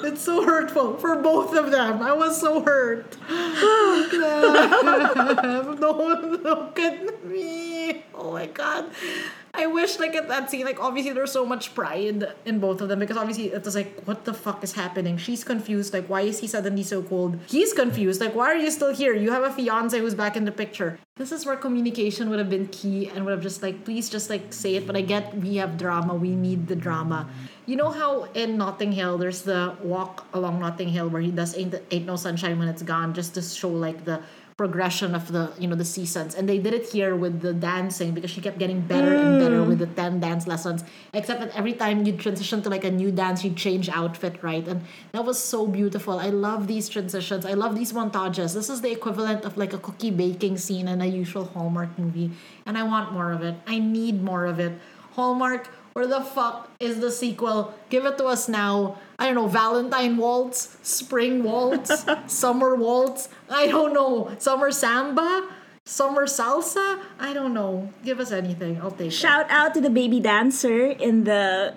It's 0.06 0.22
so 0.22 0.44
hurtful 0.46 0.98
for 0.98 1.16
both 1.18 1.54
of 1.56 1.72
them. 1.72 2.02
I 2.02 2.14
was 2.14 2.40
so 2.40 2.62
hurt. 2.62 3.18
Don't 5.80 6.44
look 6.44 6.80
at 6.80 7.26
me. 7.26 8.04
Oh 8.14 8.32
my 8.32 8.48
god. 8.48 8.92
I 9.58 9.68
wish 9.68 10.00
like 10.00 10.16
at 10.16 10.28
that 10.28 10.50
scene, 10.50 10.66
like 10.66 10.80
obviously 10.80 11.14
there's 11.14 11.32
so 11.32 11.46
much 11.46 11.74
pride 11.74 12.34
in 12.46 12.60
both 12.60 12.82
of 12.82 12.90
them 12.90 13.00
because 13.00 13.18
obviously 13.18 13.52
it 13.54 13.64
was 13.64 13.76
like, 13.76 14.04
what 14.04 14.26
the 14.26 14.34
fuck 14.34 14.64
is 14.64 14.74
happening? 14.74 15.18
She's 15.18 15.44
confused, 15.44 15.94
like 15.94 16.08
why 16.08 16.22
is 16.22 16.40
he 16.40 16.48
suddenly 16.48 16.84
so 16.84 17.02
cold? 17.02 17.40
He's 17.48 17.74
confused, 17.74 18.22
like 18.22 18.36
why 18.36 18.52
are 18.52 18.58
you 18.58 18.72
still 18.72 18.94
here? 18.94 19.14
You 19.14 19.32
have 19.32 19.44
a 19.44 19.52
fiance 19.52 19.98
who's 19.98 20.16
back 20.16 20.36
in 20.36 20.46
the 20.46 20.52
picture. 20.52 21.00
This 21.18 21.32
is 21.32 21.46
where 21.46 21.56
communication 21.56 22.30
would 22.30 22.40
have 22.40 22.50
been 22.50 22.68
key 22.68 23.08
and 23.08 23.24
would 23.26 23.32
have 23.32 23.42
just 23.42 23.64
like, 23.64 23.86
please 23.86 24.10
just 24.10 24.30
like 24.30 24.52
say 24.52 24.76
it. 24.76 24.86
But 24.86 24.96
I 24.98 25.02
get 25.02 25.36
we 25.38 25.56
have 25.56 25.78
drama, 25.78 26.14
we 26.14 26.36
need 26.36 26.68
the 26.68 26.76
drama. 26.76 27.30
You 27.66 27.78
know 27.78 27.90
how 27.90 28.24
in 28.34 28.58
Notting 28.58 28.92
Hill 28.92 29.18
there's 29.18 29.42
the 29.44 29.76
walk 29.82 30.28
along 30.34 30.60
Notting 30.60 30.90
Hill 30.90 31.10
where 31.10 31.22
he 31.22 31.32
does 31.32 31.58
ain't, 31.58 31.76
ain't 31.90 32.06
no 32.06 32.16
sunshine 32.16 32.60
when 32.60 32.68
it's 32.68 32.84
gone 32.84 33.14
just 33.14 33.34
to 33.36 33.42
show 33.42 33.70
like 33.70 34.06
the 34.06 34.22
progression 34.58 35.14
of 35.14 35.34
the 35.34 35.52
you 35.60 35.68
know 35.68 35.76
the 35.76 35.86
seasons. 35.86 36.34
And 36.34 36.48
they 36.48 36.60
did 36.60 36.74
it 36.74 36.88
here 36.88 37.16
with 37.16 37.42
the 37.42 37.54
dancing 37.54 38.14
because 38.14 38.32
she 38.32 38.40
kept 38.40 38.58
getting 38.58 38.80
better 38.80 39.14
and 39.14 39.40
better 39.40 39.62
with 39.64 39.80
the 39.80 39.88
10 39.88 40.22
dance 40.22 40.48
lessons. 40.48 40.84
Except 41.14 41.42
that 41.42 41.56
every 41.56 41.74
time 41.74 42.06
you 42.06 42.14
transition 42.16 42.62
to 42.62 42.70
like 42.70 42.86
a 42.86 42.92
new 42.92 43.12
dance 43.12 43.44
you 43.44 43.54
change 43.54 43.90
outfit 43.90 44.42
right? 44.42 44.66
And 44.66 44.82
that 45.12 45.26
was 45.26 45.38
so 45.44 45.68
beautiful. 45.68 46.20
I 46.20 46.30
love 46.30 46.68
these 46.68 46.88
transitions. 46.88 47.46
I 47.46 47.54
love 47.54 47.76
these 47.76 47.92
montages. 47.92 48.54
This 48.54 48.70
is 48.70 48.80
the 48.82 48.92
equivalent 48.92 49.44
of 49.44 49.58
like 49.58 49.74
a 49.74 49.78
cookie 49.78 50.12
baking 50.12 50.58
scene 50.58 50.88
in 50.88 51.02
a 51.02 51.06
usual 51.06 51.46
hallmark 51.46 51.98
movie. 52.00 52.32
And 52.66 52.78
i 52.78 52.84
want 52.84 53.12
more 53.12 53.32
of 53.34 53.42
it. 53.42 53.56
I 53.68 53.80
need 53.80 54.24
more 54.24 54.46
of 54.46 54.60
it. 54.60 54.74
Hallmark 55.14 55.70
where 55.96 56.06
the 56.06 56.20
fuck 56.20 56.70
is 56.82 57.00
the 57.00 57.10
sequel? 57.10 57.74
Give 57.90 58.04
it 58.06 58.18
to 58.18 58.26
us 58.26 58.50
now. 58.50 59.00
I 59.18 59.28
don't 59.28 59.36
know, 59.36 59.48
Valentine 59.48 60.18
Waltz, 60.18 60.76
Spring 60.84 61.42
Waltz, 61.42 62.06
Summer 62.28 62.76
Waltz. 62.76 63.30
I 63.50 63.68
don't 63.68 63.94
know, 63.94 64.36
Summer 64.38 64.72
Samba, 64.72 65.48
Summer 65.86 66.28
Salsa. 66.28 67.00
I 67.18 67.32
don't 67.32 67.54
know. 67.54 67.88
Give 68.04 68.20
us 68.20 68.34
anything. 68.34 68.82
I'll 68.82 68.92
take 68.92 69.08
it. 69.08 69.12
Shout 69.12 69.50
out 69.50 69.74
to 69.76 69.80
the 69.80 69.90
baby 69.90 70.20
dancer 70.20 70.88
in 70.88 71.24
the. 71.24 71.74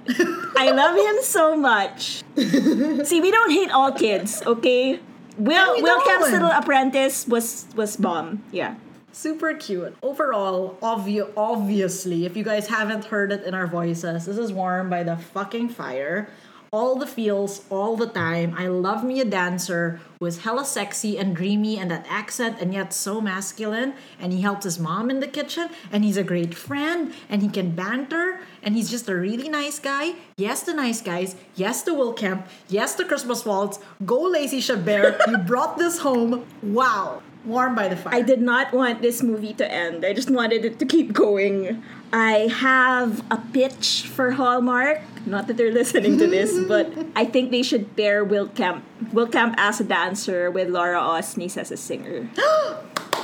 I 0.56 0.72
love 0.72 0.98
him 0.98 1.22
so 1.22 1.56
much. 1.56 2.24
See, 3.06 3.20
we 3.20 3.30
don't 3.30 3.52
hate 3.52 3.70
all 3.70 3.92
kids, 3.92 4.42
okay? 4.44 4.98
Will 5.38 5.74
we 5.76 5.82
Will 5.82 6.02
Kemp's 6.02 6.32
little 6.32 6.50
apprentice 6.50 7.28
was 7.28 7.66
was 7.76 7.96
bomb. 7.96 8.42
Yeah. 8.50 8.74
Super 9.18 9.52
cute. 9.52 9.96
Overall, 10.00 10.78
obvi- 10.80 11.28
obviously, 11.36 12.24
if 12.24 12.36
you 12.36 12.44
guys 12.44 12.68
haven't 12.68 13.06
heard 13.06 13.32
it 13.32 13.42
in 13.42 13.52
our 13.52 13.66
voices, 13.66 14.26
this 14.26 14.38
is 14.38 14.52
Warm 14.52 14.88
by 14.88 15.02
the 15.02 15.16
fucking 15.16 15.70
fire. 15.70 16.28
All 16.70 16.94
the 16.94 17.06
feels, 17.06 17.64
all 17.68 17.96
the 17.96 18.06
time. 18.06 18.54
I 18.56 18.68
love 18.68 19.02
me 19.02 19.20
a 19.20 19.24
dancer 19.24 20.00
who 20.20 20.26
is 20.26 20.38
hella 20.44 20.64
sexy 20.64 21.18
and 21.18 21.34
dreamy 21.34 21.80
and 21.80 21.90
that 21.90 22.06
accent 22.08 22.58
and 22.60 22.72
yet 22.72 22.92
so 22.92 23.20
masculine. 23.20 23.94
And 24.20 24.32
he 24.32 24.42
helps 24.42 24.62
his 24.62 24.78
mom 24.78 25.10
in 25.10 25.18
the 25.18 25.26
kitchen 25.26 25.68
and 25.90 26.04
he's 26.04 26.16
a 26.16 26.22
great 26.22 26.54
friend 26.54 27.12
and 27.28 27.42
he 27.42 27.48
can 27.48 27.72
banter 27.72 28.38
and 28.62 28.76
he's 28.76 28.88
just 28.88 29.08
a 29.08 29.16
really 29.16 29.48
nice 29.48 29.80
guy. 29.80 30.14
Yes, 30.36 30.62
the 30.62 30.74
nice 30.74 31.02
guys. 31.02 31.34
Yes, 31.56 31.82
the 31.82 31.92
Will 31.92 32.12
Kemp. 32.12 32.46
Yes, 32.68 32.94
the 32.94 33.04
Christmas 33.04 33.44
Waltz. 33.44 33.80
Go, 34.06 34.20
Lacey 34.20 34.60
Chabert. 34.60 35.18
you 35.26 35.38
brought 35.38 35.76
this 35.76 35.98
home. 35.98 36.46
Wow. 36.62 37.22
Warm 37.44 37.74
by 37.74 37.88
the 37.88 37.96
fire. 37.96 38.14
I 38.14 38.20
did 38.22 38.42
not 38.42 38.72
want 38.72 39.00
this 39.00 39.22
movie 39.22 39.54
to 39.54 39.70
end. 39.70 40.04
I 40.04 40.12
just 40.12 40.30
wanted 40.30 40.64
it 40.64 40.78
to 40.80 40.84
keep 40.86 41.12
going. 41.12 41.82
I 42.12 42.48
have 42.52 43.22
a 43.30 43.38
pitch 43.52 44.06
for 44.12 44.32
Hallmark. 44.32 45.00
Not 45.24 45.46
that 45.46 45.56
they're 45.56 45.72
listening 45.72 46.18
to 46.18 46.26
this, 46.26 46.58
but 46.68 46.92
I 47.16 47.24
think 47.24 47.50
they 47.50 47.62
should 47.62 47.96
pair 47.96 48.24
Will 48.24 48.48
Kemp, 48.48 48.84
Will 49.12 49.26
Kemp 49.28 49.54
as 49.56 49.80
a 49.80 49.84
dancer 49.84 50.50
with 50.50 50.68
Laura 50.68 50.98
Osnes 51.00 51.56
as 51.56 51.70
a 51.70 51.76
singer. 51.76 52.28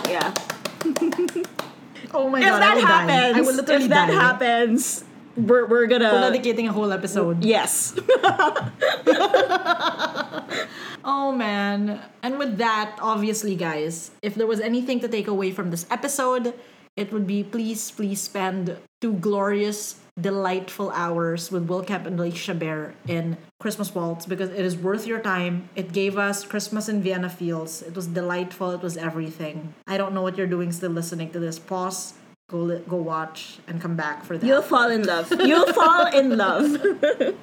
yeah. 0.09 0.33
Oh 2.17 2.29
my 2.31 2.39
If 2.41 2.47
god, 2.47 2.63
I 2.63 2.67
that 2.67 2.75
will 2.77 2.83
die. 2.83 2.87
happens, 2.89 3.37
I 3.37 3.41
will 3.41 3.55
literally 3.57 3.85
if 3.85 3.91
that 3.91 4.07
die. 4.09 4.15
happens, 4.15 5.04
we're, 5.37 5.67
we're 5.67 5.87
gonna. 5.87 6.13
We're 6.13 6.31
dedicating 6.33 6.69
a 6.69 6.73
whole 6.73 6.93
episode. 6.93 7.45
yes. 7.45 7.95
Oh 11.07 11.33
man. 11.33 12.01
And 12.23 12.39
with 12.39 12.57
that, 12.59 12.97
obviously, 13.01 13.55
guys, 13.57 14.11
if 14.23 14.35
there 14.35 14.47
was 14.47 14.61
anything 14.61 15.01
to 15.01 15.09
take 15.09 15.29
away 15.29 15.51
from 15.51 15.71
this 15.71 15.85
episode, 15.91 16.55
it 16.97 17.13
would 17.13 17.27
be 17.27 17.45
please, 17.45 17.91
please 17.91 18.23
spend 18.23 18.77
two 19.03 19.13
glorious, 19.15 20.01
delightful 20.19 20.91
hours 20.93 21.51
with 21.51 21.69
Will 21.69 21.83
Kemp 21.83 22.07
and 22.07 22.19
Lacey 22.19 22.39
Chabert 22.53 22.95
in 23.07 23.37
Christmas 23.61 23.95
Waltz 23.95 24.25
because 24.25 24.49
it 24.49 24.65
is 24.65 24.77
worth 24.79 25.07
your 25.07 25.21
time. 25.21 25.69
It 25.77 25.93
gave 25.93 26.17
us 26.17 26.43
Christmas 26.45 26.89
in 26.89 27.03
Vienna 27.03 27.29
feels. 27.29 27.83
It 27.83 27.95
was 27.95 28.07
delightful. 28.07 28.71
It 28.71 28.81
was 28.81 28.97
everything. 28.97 29.75
I 29.87 29.99
don't 29.99 30.15
know 30.15 30.23
what 30.23 30.39
you're 30.39 30.47
doing 30.47 30.73
still 30.73 30.93
listening 30.93 31.31
to 31.33 31.39
this. 31.39 31.59
Pause. 31.59 32.15
Go, 32.51 32.59
li- 32.59 32.83
go 32.87 32.97
watch 32.97 33.59
and 33.67 33.81
come 33.81 33.97
back 33.97 34.23
for 34.25 34.37
that. 34.37 34.47
You'll 34.47 34.61
fall 34.63 34.91
in 34.91 35.03
love. 35.03 35.33
You'll 35.41 35.73
fall 35.73 36.07
in 36.07 36.37
love. 36.37 36.77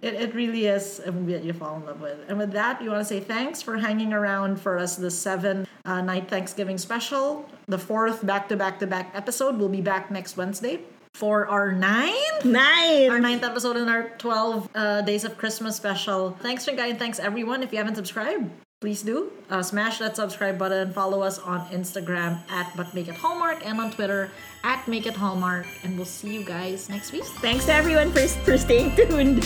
It, 0.00 0.14
it 0.14 0.32
really 0.32 0.66
is 0.66 1.00
a 1.00 1.10
movie 1.10 1.32
that 1.32 1.42
you 1.42 1.52
fall 1.52 1.74
in 1.78 1.84
love 1.84 2.00
with. 2.00 2.18
And 2.28 2.38
with 2.38 2.52
that, 2.52 2.80
you 2.80 2.90
want 2.90 3.00
to 3.00 3.04
say 3.04 3.18
thanks 3.18 3.60
for 3.62 3.76
hanging 3.76 4.12
around 4.12 4.60
for 4.60 4.78
us 4.78 4.94
the 4.94 5.10
seven 5.10 5.66
uh, 5.84 6.00
night 6.02 6.28
Thanksgiving 6.28 6.78
special. 6.78 7.48
The 7.66 7.78
fourth 7.78 8.24
back 8.24 8.48
to 8.50 8.56
back 8.56 8.78
to 8.78 8.86
back 8.86 9.10
episode 9.14 9.58
We'll 9.58 9.68
be 9.68 9.80
back 9.80 10.12
next 10.12 10.36
Wednesday 10.36 10.80
for 11.14 11.48
our 11.48 11.72
ninth. 11.72 12.44
ninth, 12.44 13.10
Our 13.10 13.18
ninth 13.18 13.42
episode 13.42 13.76
in 13.76 13.88
our 13.88 14.10
12 14.18 14.68
uh, 14.72 15.00
Days 15.02 15.24
of 15.24 15.36
Christmas 15.36 15.74
special. 15.74 16.30
Thanks, 16.40 16.64
Rinkai, 16.66 16.90
and 16.90 16.98
thanks 16.98 17.18
everyone. 17.18 17.64
If 17.64 17.72
you 17.72 17.78
haven't 17.78 17.96
subscribed, 17.96 18.48
please 18.80 19.02
do. 19.02 19.32
Uh, 19.50 19.62
smash 19.62 19.98
that 19.98 20.16
subscribe 20.16 20.58
button. 20.58 20.92
Follow 20.92 21.22
us 21.22 21.38
on 21.38 21.66
Instagram 21.68 22.38
at 22.50 22.72
But 22.76 22.94
Make 22.94 23.08
It 23.08 23.16
Hallmark 23.16 23.66
and 23.66 23.80
on 23.80 23.90
Twitter 23.90 24.30
at 24.64 24.86
Make 24.86 25.06
It 25.06 25.14
Hallmark. 25.14 25.66
And 25.82 25.96
we'll 25.96 26.06
see 26.06 26.34
you 26.34 26.44
guys 26.44 26.88
next 26.88 27.12
week. 27.12 27.24
Thanks 27.40 27.66
to 27.66 27.72
everyone 27.72 28.12
for, 28.12 28.26
for 28.26 28.56
staying 28.56 28.94
tuned. 28.94 29.44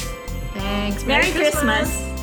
Thanks. 0.54 1.04
Merry 1.04 1.30
Christmas. 1.32 2.21